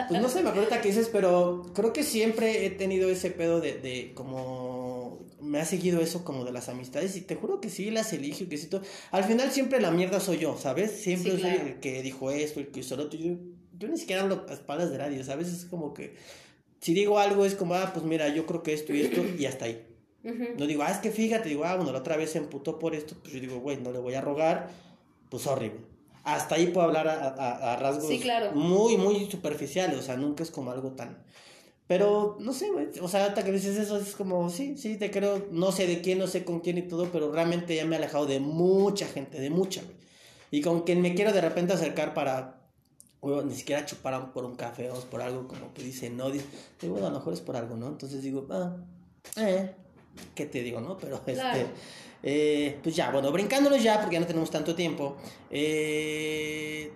[0.09, 3.55] pues no sé, me acuerdo que dices, pero creo que siempre he tenido ese pedo
[3.62, 7.70] de, de como me ha seguido eso como de las amistades y te juro que
[7.70, 8.82] sí las eligio, que sí todo.
[9.12, 10.91] Al final siempre la mierda soy yo, ¿sabes?
[10.91, 13.20] Siempre soy el que dijo esto, el que hizo lo otro.
[13.20, 13.36] Yo,
[13.78, 15.47] yo ni siquiera hablo a espaldas de nadie, ¿sabes?
[15.49, 16.16] Es como que
[16.82, 19.45] si digo algo es como, ah, pues mira, yo creo que esto y esto y
[19.45, 19.86] hasta ahí.
[20.58, 22.95] No digo, ah, es que fíjate, digo, ah, bueno, la otra vez se emputó por
[22.95, 24.72] esto, pues yo digo, güey, no le voy a rogar,
[25.30, 25.95] pues horrible
[26.26, 28.12] hasta ahí puedo hablar a, rasgos
[28.56, 31.24] muy, muy superficiales, o sea, nunca es como algo tan...
[31.88, 35.11] Pero, no sé, güey, o sea, hasta que dices eso es como, sí, sí, te
[35.11, 37.95] creo, no sé de quién, no sé con quién y todo, pero realmente ya me
[37.95, 39.95] he alejado de mucha gente, de mucha, güey.
[40.49, 42.61] Y con quien me quiero de repente acercar para,
[43.21, 46.45] güey, ni siquiera chupar por un café o por algo como que dice, no, dice,
[46.83, 47.88] bueno, a lo mejor es por algo, ¿no?
[47.88, 48.77] Entonces digo, ah,
[49.38, 49.71] eh,
[50.33, 50.97] ¿qué te digo, no?
[50.97, 51.67] Pero este...
[52.27, 55.15] Eh, pues ya, bueno, brincándonos ya, porque ya no tenemos tanto tiempo.
[55.51, 56.91] Eh,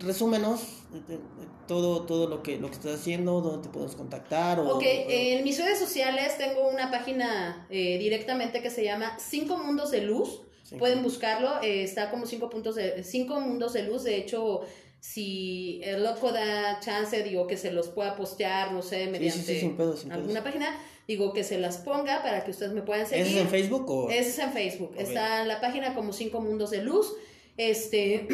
[0.00, 0.60] resúmenos
[1.08, 1.18] eh,
[1.66, 4.60] todo, todo lo que, lo que estás haciendo, dónde te podemos contactar.
[4.60, 10.02] ok, en mis redes sociales tengo una página directamente que se llama Cinco Mundos de
[10.02, 10.42] Luz.
[10.78, 14.02] Pueden buscarlo, está como cinco puntos de, cinco mundos de luz.
[14.02, 14.62] De hecho,
[15.00, 19.72] si el loco da chance, digo, que se los pueda postear, no sé, mediante
[20.10, 20.76] alguna página,
[21.06, 23.26] digo, que se las ponga para que ustedes me puedan seguir.
[23.26, 24.10] ¿Es en Facebook o...?
[24.10, 24.94] Es en Facebook.
[24.98, 27.14] Está en la página como Cinco Mundos de Luz.
[27.56, 28.28] Este,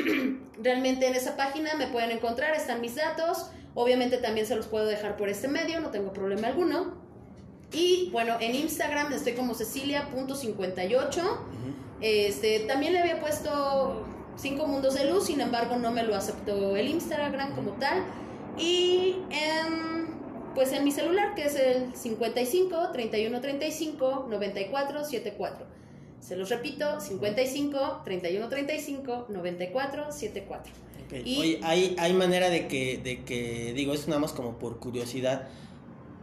[0.63, 3.51] realmente en esa página me pueden encontrar, están mis datos.
[3.75, 6.95] Obviamente también se los puedo dejar por este medio, no tengo problema alguno.
[7.73, 11.23] Y bueno, en Instagram estoy como cecilia.58.
[12.01, 14.05] Este, también le había puesto
[14.37, 18.05] Cinco Mundos de Luz, sin embargo no me lo aceptó el Instagram como tal.
[18.59, 20.09] Y en,
[20.55, 25.82] pues en mi celular, que es el 55 31 35 94 74.
[26.23, 30.73] Se los repito, 55 31 35 94 74.
[31.25, 34.79] Y, Oye, hay, hay manera de que, de que, digo, es nada más como por
[34.79, 35.49] curiosidad,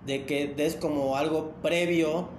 [0.05, 2.29] de que des como algo previo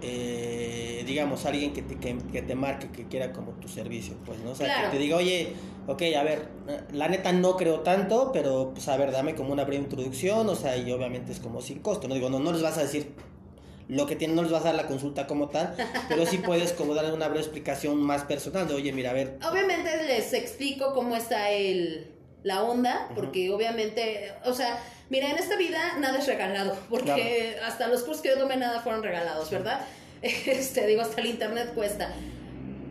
[0.00, 4.52] eh, digamos, alguien que te, que, te marque, que quiera como tu servicio, pues, ¿no?
[4.52, 5.54] O sea, que te diga, oye,
[5.88, 6.48] ok, a ver,
[6.92, 10.54] la neta no creo tanto, pero, pues, a ver, dame como una breve introducción, o
[10.54, 12.14] sea, y obviamente es como sin costo, ¿no?
[12.14, 13.12] Digo, no, no les vas a decir
[13.88, 15.74] lo que tienen, no les vas a dar la consulta como tal,
[16.08, 19.38] pero sí puedes como darle una breve explicación más personal de, oye, mira, a ver.
[19.50, 22.12] Obviamente les explico cómo está el,
[22.42, 24.78] la onda, porque obviamente, o sea
[25.10, 28.80] Mira, en esta vida nada es regalado, porque hasta los cursos que yo tomé nada
[28.80, 29.80] fueron regalados, ¿verdad?
[30.20, 32.12] Este, digo, hasta el internet cuesta.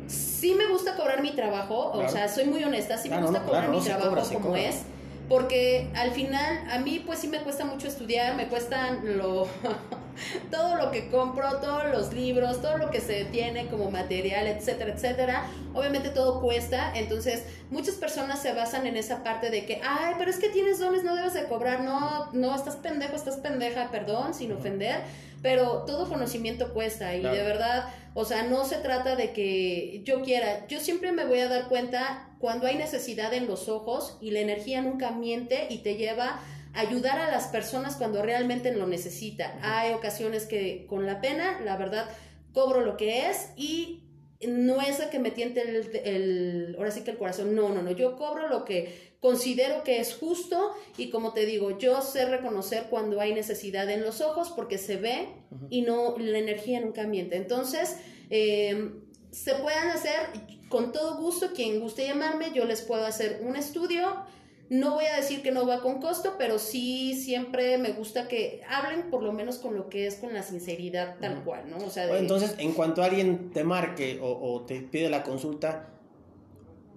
[0.08, 3.70] Sí me gusta cobrar mi trabajo, o sea, soy muy honesta, sí me gusta cobrar
[3.70, 4.84] mi trabajo como es
[5.28, 9.46] porque al final a mí pues sí me cuesta mucho estudiar, me cuestan lo
[10.52, 14.94] todo lo que compro, todos los libros, todo lo que se tiene como material, etcétera,
[14.94, 15.48] etcétera.
[15.74, 20.32] Obviamente todo cuesta, entonces muchas personas se basan en esa parte de que, ay, pero
[20.32, 24.34] es que tienes dones, no debes de cobrar, no, no, estás pendejo, estás pendeja, perdón,
[24.34, 25.02] sin ofender,
[25.42, 30.24] pero todo conocimiento cuesta y de verdad, o sea, no se trata de que yo
[30.24, 34.32] quiera, yo siempre me voy a dar cuenta cuando hay necesidad en los ojos y
[34.32, 36.40] la energía nunca miente y te lleva a
[36.78, 39.58] ayudar a las personas cuando realmente lo necesita.
[39.62, 42.10] Hay ocasiones que con la pena, la verdad,
[42.54, 44.04] cobro lo que es y
[44.48, 47.92] no es a que me tiente el, ahora sí que el corazón, no, no, no,
[47.92, 52.84] yo cobro lo que considero que es justo y como te digo, yo sé reconocer
[52.90, 55.28] cuando hay necesidad en los ojos porque se ve
[55.70, 57.36] y no, la energía nunca miente.
[57.36, 57.98] Entonces,
[58.30, 58.92] eh,
[59.32, 60.30] se puedan hacer
[60.70, 64.24] con todo gusto, quien guste llamarme, yo les puedo hacer un estudio.
[64.70, 68.62] No voy a decir que no va con costo, pero sí siempre me gusta que
[68.70, 71.78] hablen por lo menos con lo que es con la sinceridad tal cual, ¿no?
[71.78, 75.90] O sea, entonces, en cuanto alguien te marque o, te pide la consulta,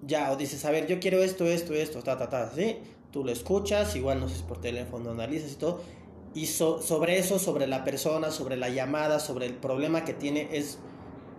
[0.02, 2.78] ya, o dices, a ver, yo quiero esto, esto, esto, ta, ta, ta, ¿sí?
[3.12, 5.80] Tú lo escuchas, igual no sé por teléfono, analizas y todo,
[6.34, 10.78] y sobre eso, sobre la persona, sobre la llamada, sobre el problema que tiene, es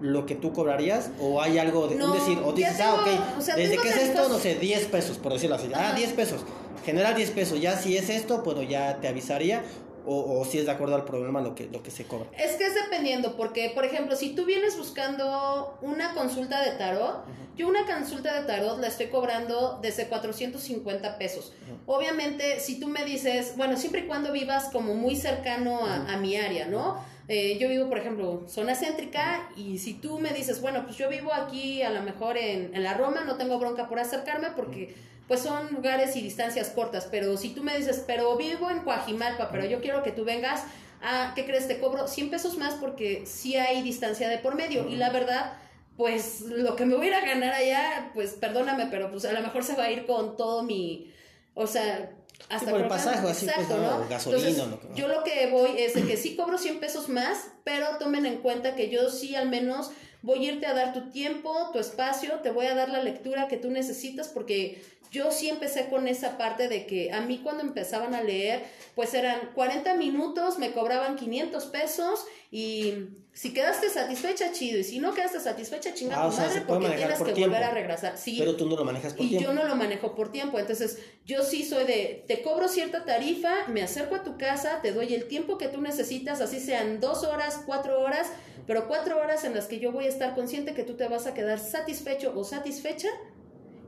[0.01, 3.77] lo que tú cobrarías o hay algo de un decir o dices ah ok desde
[3.77, 6.41] que es esto no sé 10 pesos por decirlo así ah 10 pesos
[6.83, 9.63] general 10 pesos ya si es esto pues ya te avisaría
[10.05, 12.27] o, o, si es de acuerdo al problema lo que, lo que se cobra.
[12.37, 17.23] Es que es dependiendo, porque por ejemplo, si tú vienes buscando una consulta de tarot,
[17.55, 21.53] yo una consulta de tarot la estoy cobrando desde 450 pesos.
[21.85, 26.17] Obviamente, si tú me dices, bueno, siempre y cuando vivas como muy cercano a, a
[26.17, 26.97] mi área, ¿no?
[27.33, 31.07] Eh, yo vivo, por ejemplo, zona céntrica y si tú me dices, bueno, pues yo
[31.07, 34.93] vivo aquí a lo mejor en, en la Roma, no tengo bronca por acercarme porque
[35.29, 39.49] pues son lugares y distancias cortas, pero si tú me dices, pero vivo en Coajimalpa,
[39.49, 40.65] pero yo quiero que tú vengas,
[41.01, 41.69] a, ¿qué crees?
[41.69, 45.53] Te cobro 100 pesos más porque sí hay distancia de por medio y la verdad
[45.95, 49.31] pues lo que me voy a ir a ganar allá, pues perdóname, pero pues a
[49.31, 51.13] lo mejor se va a ir con todo mi,
[51.53, 52.11] o sea,
[52.49, 54.07] hasta por el pasaje, así pues, ¿no?
[54.09, 54.77] gasolina.
[54.95, 58.37] Yo lo que voy es de que sí cobro 100 pesos más, pero tomen en
[58.37, 62.39] cuenta que yo sí al menos voy a irte a dar tu tiempo, tu espacio,
[62.41, 64.81] te voy a dar la lectura que tú necesitas porque
[65.11, 68.63] yo sí empecé con esa parte de que a mí cuando empezaban a leer,
[68.95, 72.93] pues eran 40 minutos, me cobraban 500 pesos y
[73.33, 77.33] si quedaste satisfecha, chido, y si no quedaste satisfecha, chingada ah, madre, porque tienes que
[77.33, 78.17] volver a regresar.
[78.17, 79.43] Sí, pero tú no lo manejas por y tiempo.
[79.43, 83.03] Y yo no lo manejo por tiempo, entonces yo sí soy de, te cobro cierta
[83.03, 87.01] tarifa, me acerco a tu casa, te doy el tiempo que tú necesitas, así sean
[87.01, 88.31] dos horas, cuatro horas,
[88.65, 91.27] pero cuatro horas en las que yo voy a estar consciente que tú te vas
[91.27, 93.09] a quedar satisfecho o satisfecha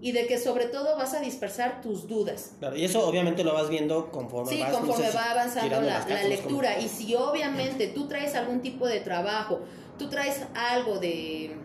[0.03, 2.51] y de que sobre todo vas a dispersar tus dudas.
[2.59, 6.77] Claro, y eso obviamente lo vas viendo conforme sí, conforme va avanzando la, lectura.
[6.77, 9.61] Y si obviamente tú traes algún tipo de trabajo
[9.97, 11.55] tú traes algo de...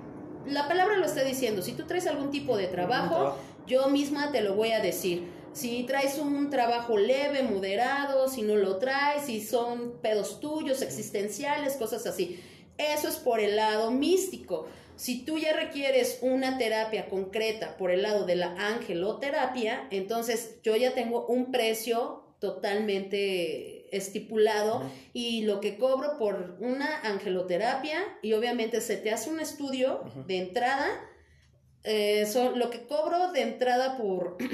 [0.47, 3.37] La palabra lo está diciendo, si tú traes algún tipo de trabajo,
[3.67, 5.29] yo misma te lo voy a decir.
[5.53, 11.75] Si traes un trabajo leve, moderado, si no lo traes, si son pedos tuyos, existenciales,
[11.75, 12.41] cosas así.
[12.79, 14.67] Eso es por el lado místico.
[14.99, 20.75] Si tú ya requieres una terapia concreta por el lado de la angeloterapia, entonces yo
[20.75, 24.83] ya tengo un precio totalmente estipulado
[25.13, 30.39] y lo que cobro por una angeloterapia y obviamente se te hace un estudio de
[30.39, 30.89] entrada,
[31.85, 32.27] eh,
[32.57, 34.37] lo que cobro de entrada por...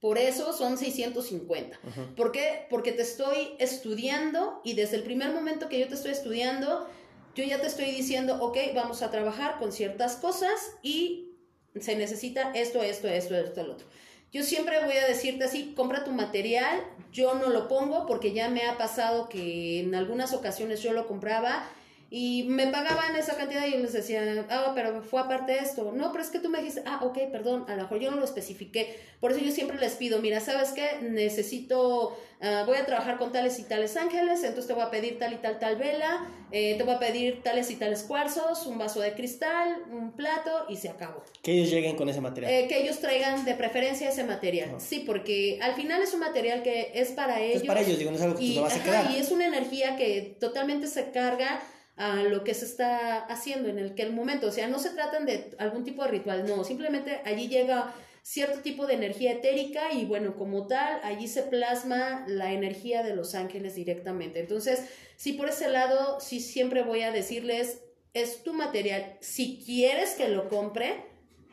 [0.00, 1.78] Por eso son 650.
[2.16, 2.66] ¿Por qué?
[2.70, 6.88] Porque te estoy estudiando y desde el primer momento que yo te estoy estudiando,
[7.34, 11.30] yo ya te estoy diciendo, ok, vamos a trabajar con ciertas cosas y
[11.78, 13.86] se necesita esto, esto, esto, esto, el otro.
[14.32, 18.48] Yo siempre voy a decirte así, compra tu material, yo no lo pongo porque ya
[18.48, 21.68] me ha pasado que en algunas ocasiones yo lo compraba
[22.12, 25.92] y me pagaban esa cantidad y les decía, ah, pero fue aparte de esto.
[25.92, 28.16] No, pero es que tú me dijiste, ah, ok, perdón, a lo mejor yo no
[28.16, 28.98] lo especifiqué.
[29.20, 30.98] Por eso yo siempre les pido, mira, ¿sabes qué?
[31.02, 35.20] Necesito, ah, voy a trabajar con tales y tales ángeles, entonces te voy a pedir
[35.20, 38.76] tal y tal, tal vela, eh, te voy a pedir tales y tales cuarzos, un
[38.76, 41.22] vaso de cristal, un plato y se acabó.
[41.42, 42.52] Que ellos lleguen con ese material.
[42.52, 44.80] Eh, que ellos traigan de preferencia ese material.
[44.80, 47.62] Sí, porque al final es un material que es para ellos.
[47.62, 49.10] Es para ellos, digo, no es algo que y, vas a quedar.
[49.12, 51.62] Y es una energía que totalmente se carga
[51.96, 54.90] a lo que se está haciendo en el que el momento, o sea, no se
[54.90, 59.92] tratan de algún tipo de ritual, no, simplemente allí llega cierto tipo de energía etérica
[59.92, 64.40] y bueno, como tal, allí se plasma la energía de los ángeles directamente.
[64.40, 64.84] Entonces,
[65.16, 67.82] sí, por ese lado, sí siempre voy a decirles,
[68.14, 71.04] es tu material, si quieres que lo compre,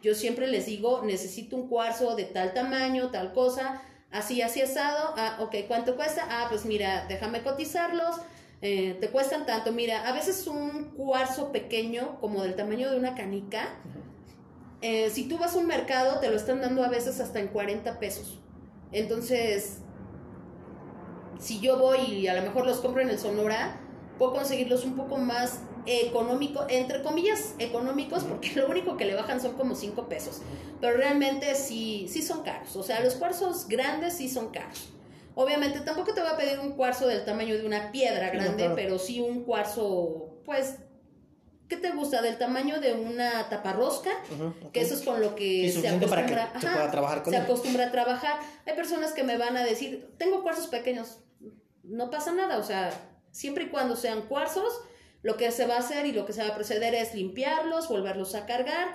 [0.02, 3.82] yo siempre les digo, necesito un cuarzo de tal tamaño, tal cosa,
[4.12, 6.26] así, así asado, ah, ok, ¿cuánto cuesta?
[6.30, 8.16] Ah, pues mira, déjame cotizarlos,
[8.62, 9.72] eh, te cuestan tanto.
[9.72, 13.76] Mira, a veces un cuarzo pequeño, como del tamaño de una canica,
[14.82, 17.48] eh, si tú vas a un mercado, te lo están dando a veces hasta en
[17.48, 18.40] 40 pesos.
[18.92, 19.80] Entonces,
[21.40, 23.80] si yo voy y a lo mejor los compro en el Sonora,
[24.18, 29.40] puedo conseguirlos un poco más económicos, entre comillas económicos, porque lo único que le bajan
[29.40, 30.42] son como 5 pesos.
[30.82, 32.76] Pero realmente sí, sí son caros.
[32.76, 34.94] O sea, los cuarzos grandes sí son caros.
[35.40, 38.98] Obviamente tampoco te voy a pedir un cuarzo del tamaño de una piedra grande, pero
[38.98, 40.78] sí un cuarzo, pues,
[41.70, 42.24] ¿qué te gusta?
[42.24, 44.10] Del tamaño de una taparrosca,
[44.74, 48.40] que eso es con lo que se acostumbra, a trabajar se acostumbra a trabajar.
[48.66, 51.20] Hay personas que me van a decir, tengo cuarzos pequeños,
[51.84, 52.90] no pasa nada, o sea,
[53.30, 54.82] siempre y cuando sean cuarzos,
[55.22, 57.90] lo que se va a hacer y lo que se va a proceder es limpiarlos,
[57.90, 58.88] volverlos a cargar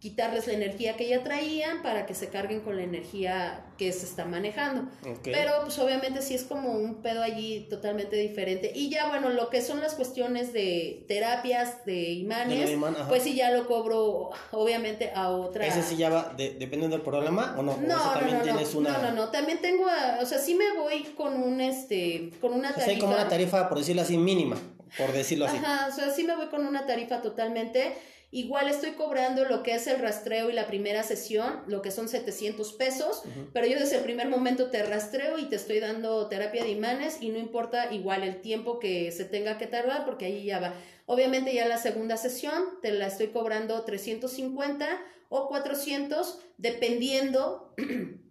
[0.00, 4.06] quitarles la energía que ya traían para que se carguen con la energía que se
[4.06, 4.90] está manejando.
[5.22, 8.72] Pero pues obviamente sí es como un pedo allí totalmente diferente.
[8.74, 12.70] Y ya bueno, lo que son las cuestiones de terapias de imanes,
[13.08, 15.66] pues sí ya lo cobro obviamente a otra.
[15.66, 17.76] ¿Ese sí ya va dependiendo del programa o no?
[17.76, 18.92] No, no, no, tienes una...
[18.92, 19.84] no, no, no, también tengo,
[20.20, 22.86] o sea, sí me voy con un este, con una tarifa.
[22.86, 24.56] O sea, como una tarifa, por decirlo así, mínima,
[24.96, 25.58] por decirlo así.
[25.58, 27.92] Ajá, o sea, sí me voy con una tarifa totalmente
[28.32, 32.08] Igual estoy cobrando lo que es el rastreo y la primera sesión, lo que son
[32.08, 33.22] 700 pesos,
[33.52, 37.18] pero yo desde el primer momento te rastreo y te estoy dando terapia de imanes
[37.20, 40.74] y no importa igual el tiempo que se tenga que tardar porque ahí ya va.
[41.06, 44.86] Obviamente ya la segunda sesión te la estoy cobrando 350
[45.28, 47.74] o 400 dependiendo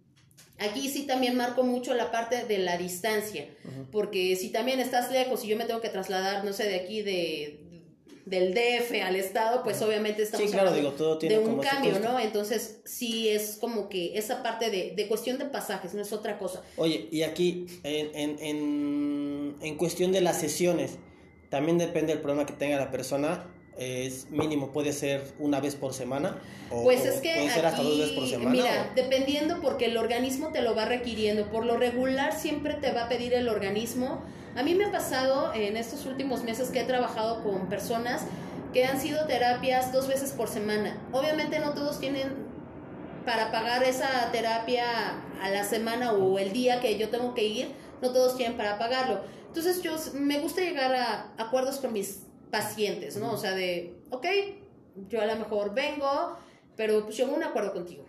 [0.60, 3.48] Aquí sí también marco mucho la parte de la distancia,
[3.90, 7.00] porque si también estás lejos y yo me tengo que trasladar, no sé, de aquí
[7.00, 7.69] de,
[8.26, 11.98] del DF al Estado, pues obviamente estamos sí, claro, digo, todo tiene de un cambio,
[12.00, 12.18] ¿no?
[12.20, 16.38] Entonces, sí es como que esa parte de, de, cuestión de pasajes, no es otra
[16.38, 16.62] cosa.
[16.76, 20.98] Oye, y aquí, en, en, en, en cuestión de las sesiones,
[21.48, 23.46] también depende del problema que tenga la persona,
[23.80, 26.38] es mínimo, puede ser una vez por semana.
[26.70, 28.50] O, pues es que puede ser hasta dos veces por semana.
[28.50, 31.46] Mira, dependiendo porque el organismo te lo va requiriendo.
[31.50, 34.22] Por lo regular siempre te va a pedir el organismo
[34.56, 38.22] a mí me ha pasado en estos últimos meses que he trabajado con personas
[38.72, 40.96] que han sido terapias dos veces por semana.
[41.12, 42.50] Obviamente no todos tienen
[43.24, 44.84] para pagar esa terapia
[45.42, 47.72] a la semana o el día que yo tengo que ir,
[48.02, 49.20] no todos tienen para pagarlo.
[49.46, 53.32] Entonces yo me gusta llegar a acuerdos con mis pacientes, ¿no?
[53.32, 54.26] O sea, de, ok,
[55.08, 56.36] yo a lo mejor vengo,
[56.76, 58.04] pero pues un acuerdo contigo.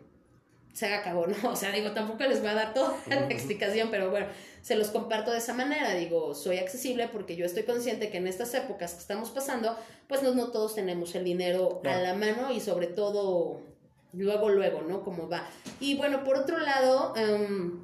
[0.74, 1.36] Se acabó, ¿no?
[1.51, 4.28] O sea, digo, tampoco les voy a dar toda la explicación, pero bueno,
[4.61, 5.93] se los comparto de esa manera.
[5.95, 10.24] Digo, soy accesible porque yo estoy consciente que en estas épocas que estamos pasando, pues
[10.24, 13.61] no, no todos tenemos el dinero a la mano y sobre todo
[14.13, 15.03] luego, luego, ¿no?
[15.03, 15.47] Como va.
[15.80, 17.84] Y bueno, por otro lado, em,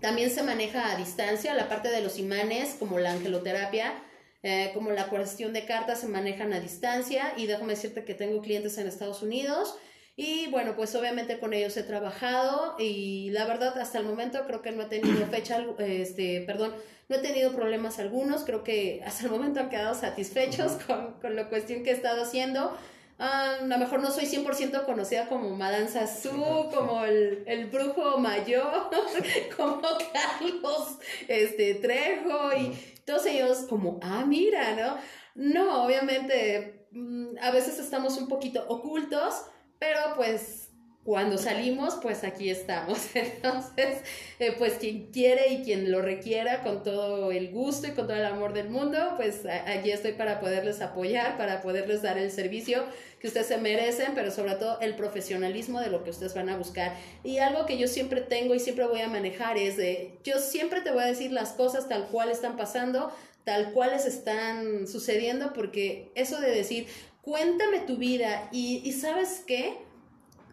[0.00, 4.02] también se maneja a distancia la parte de los imanes, como la angeloterapia.
[4.42, 8.40] eh, como la cuestión de cartas se manejan a distancia y déjame decirte que tengo
[8.42, 9.74] clientes en Estados Unidos
[10.16, 14.62] y bueno, pues obviamente con ellos he trabajado y la verdad hasta el momento creo
[14.62, 16.74] que no he tenido fecha, este, perdón,
[17.08, 21.36] no he tenido problemas algunos, creo que hasta el momento han quedado satisfechos con, con
[21.36, 22.76] la cuestión que he estado haciendo.
[23.18, 28.18] Ah, a lo mejor no soy 100% conocida como Madame Sassou, como el, el, brujo
[28.18, 28.90] mayor,
[29.56, 34.98] como Carlos este, Trejo y todos ellos como, ah, mira, ¿no?
[35.34, 39.44] No, obviamente mm, a veces estamos un poquito ocultos,
[39.78, 40.66] pero pues
[41.06, 42.98] cuando salimos, pues aquí estamos.
[43.14, 44.00] Entonces,
[44.40, 48.16] eh, pues quien quiere y quien lo requiera con todo el gusto y con todo
[48.16, 52.82] el amor del mundo, pues allí estoy para poderles apoyar, para poderles dar el servicio
[53.20, 56.56] que ustedes se merecen, pero sobre todo el profesionalismo de lo que ustedes van a
[56.56, 56.96] buscar.
[57.22, 60.80] Y algo que yo siempre tengo y siempre voy a manejar es de, yo siempre
[60.80, 63.12] te voy a decir las cosas tal cual están pasando,
[63.44, 66.88] tal cuales están sucediendo, porque eso de decir,
[67.26, 69.78] cuéntame tu vida y, y sabes qué,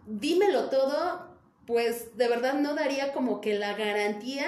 [0.07, 4.47] dímelo todo, pues de verdad no daría como que la garantía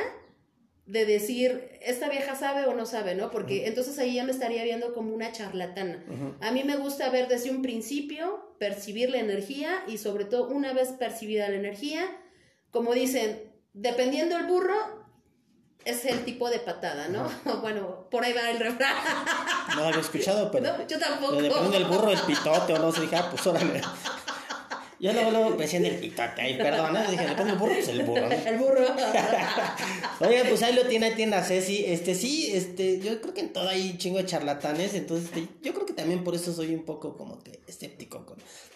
[0.87, 3.29] de decir, esta vieja sabe o no sabe, ¿no?
[3.29, 6.03] Porque entonces ahí ya me estaría viendo como una charlatana.
[6.41, 10.73] A mí me gusta ver desde un principio, percibir la energía y sobre todo una
[10.73, 12.05] vez percibida la energía,
[12.71, 15.04] como dicen, dependiendo el burro,
[15.85, 17.29] es el tipo de patada, ¿no?
[17.61, 18.95] bueno, por ahí va el refrán.
[19.75, 20.87] no lo había escuchado, pero...
[20.87, 21.41] yo tampoco.
[21.41, 23.81] Depende del burro, el pitote o no se dije, ah, pues órale.
[24.97, 27.87] Yo luego, luego pensé en el pitote, ay, perdón, dije, le pongo el burro, pues
[27.89, 28.29] el burro.
[28.31, 28.95] el burro.
[30.21, 33.41] Oye, pues ahí lo tiene, ahí tiene a Ceci, este, sí, este, yo creo que
[33.41, 36.53] en todo hay un chingo de charlatanes, entonces, este, yo creo que también por eso
[36.53, 38.24] soy un poco como que escéptico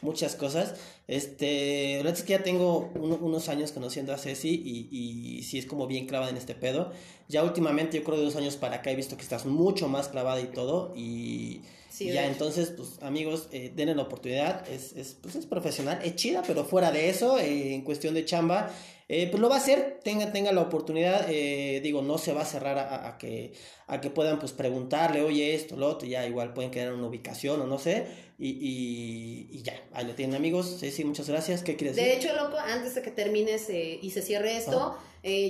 [0.02, 0.76] muchas cosas,
[1.08, 5.58] este, la verdad es que ya tengo unos años conociendo a Ceci y, y sí
[5.58, 6.92] es como bien clavada en este pedo,
[7.28, 10.08] ya últimamente, yo creo de dos años para acá he visto que estás mucho más
[10.08, 11.62] clavada y todo, y
[12.00, 16.16] y ya entonces, pues amigos, eh, denle la oportunidad, es, es, pues, es profesional, es
[16.16, 18.72] chida, pero fuera de eso, eh, en cuestión de chamba,
[19.10, 22.44] eh, pues lo va a hacer, tenga, tenga la oportunidad, eh, digo, no se va
[22.44, 23.54] a cerrar a, que,
[23.88, 27.08] a que puedan pues preguntarle, oye, esto, lo otro, ya igual pueden quedar en una
[27.08, 28.06] ubicación o no sé,
[28.42, 32.10] y, y, ya, ahí lo tienen amigos, sí, sí, muchas gracias, ¿qué quieres decir?
[32.10, 34.98] De hecho, loco, antes de que termines y se cierre esto,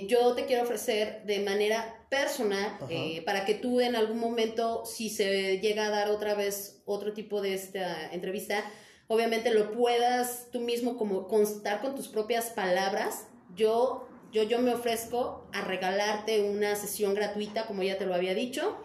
[0.08, 5.10] yo te quiero ofrecer de manera personal, eh, para que tú en algún momento, si
[5.10, 8.64] se llega a dar otra vez otro tipo de esta entrevista,
[9.08, 13.28] obviamente lo puedas tú mismo como constar con tus propias palabras.
[13.56, 18.34] Yo yo, yo me ofrezco a regalarte una sesión gratuita, como ya te lo había
[18.34, 18.78] dicho,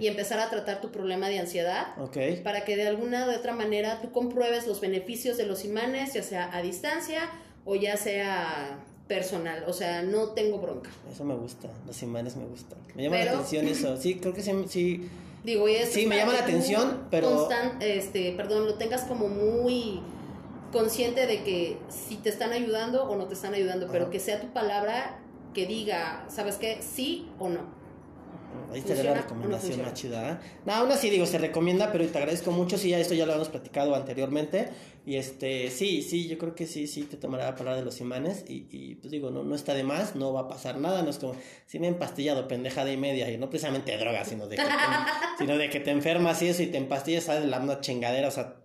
[0.00, 1.94] y empezar a tratar tu problema de ansiedad,
[2.44, 6.22] para que de alguna u otra manera tú compruebes los beneficios de los imanes, ya
[6.22, 7.30] sea a distancia
[7.64, 10.90] o ya sea personal, o sea, no tengo bronca.
[11.12, 12.78] Eso me gusta, los imanes me gustan.
[12.94, 15.08] Me llama la atención eso, sí, creo que sí, sí.
[15.42, 17.48] Digo, y sí, me llama la atención, pero...
[17.80, 20.00] este, perdón, lo tengas como muy
[20.72, 24.40] consciente de que si te están ayudando o no te están ayudando, pero que sea
[24.40, 25.20] tu palabra
[25.54, 26.80] que diga, ¿sabes qué?
[26.80, 27.80] Sí o no.
[28.72, 30.30] Ahí te la recomendación más chida.
[30.30, 30.36] ¿eh?
[30.64, 32.78] No, aún así digo, se recomienda, pero te agradezco mucho.
[32.78, 34.68] Sí, ya esto ya lo habíamos platicado anteriormente.
[35.06, 38.00] Y este, sí, sí, yo creo que sí, sí, te tomará la palabra de los
[38.00, 38.44] imanes.
[38.48, 41.02] Y, y pues digo, no, no está de más, no va a pasar nada.
[41.02, 41.34] No es como,
[41.66, 43.30] si me he empastillado pendejada y media.
[43.30, 44.68] Y no precisamente de droga, sino de que te,
[45.38, 48.32] sino de que te enfermas y eso y te empastillas, sabes, la una chingadera, o
[48.32, 48.56] sea.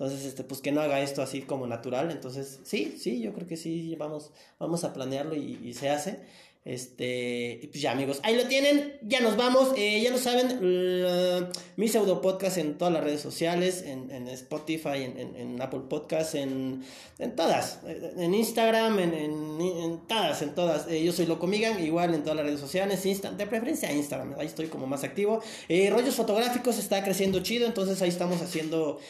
[0.00, 2.10] Entonces, este, pues que no haga esto así como natural.
[2.10, 6.20] Entonces, sí, sí, yo creo que sí, vamos, vamos a planearlo y, y se hace.
[6.62, 11.88] Este, pues ya amigos, ahí lo tienen, ya nos vamos, eh, ya lo saben, mi
[11.88, 16.84] pseudo podcast en todas las redes sociales, en, en Spotify, en, en, Apple Podcast, en,
[17.18, 20.86] en todas, en Instagram, en, todas, en todas.
[20.88, 24.34] Eh, yo soy Loco Migan, igual en todas las redes sociales, Insta, de preferencia Instagram,
[24.38, 25.40] ahí estoy como más activo.
[25.66, 29.00] Eh, rollos fotográficos está creciendo chido, entonces ahí estamos haciendo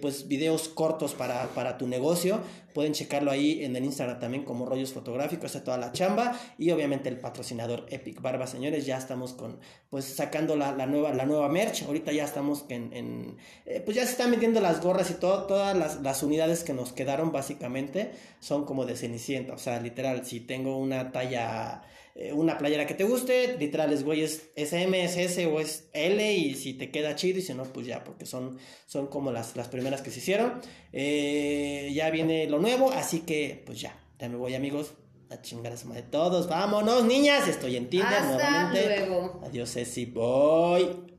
[0.00, 2.40] pues videos cortos para, para tu negocio.
[2.74, 6.38] Pueden checarlo ahí en el Instagram también como rollos fotográficos, está toda la chamba.
[6.58, 9.60] Y obviamente el patrocinador Epic Barba, señores, ya estamos con,
[9.90, 14.10] pues sacando la, nueva, la nueva merch, ahorita ya estamos en, eh, pues ya se
[14.10, 18.10] están vendiendo las gorras y todo, todas las, unidades que nos quedaron básicamente
[18.40, 21.82] son como de Cenicienta, o sea, literal, si tengo una talla
[22.16, 25.88] eh, una playera que te guste, literal es güey es SM, es S o es
[25.92, 28.56] L y si te queda chido y si no, pues ya, porque son,
[28.86, 30.60] son como las, las primeras que se hicieron.
[30.92, 34.94] Eh, ya viene lo nuevo, así que pues ya, ya me voy amigos,
[35.28, 39.06] a chingar a su madre todos, vámonos niñas, estoy en Tinder Hasta nuevamente.
[39.06, 39.40] Luego.
[39.44, 41.14] Adiós Ceci, voy.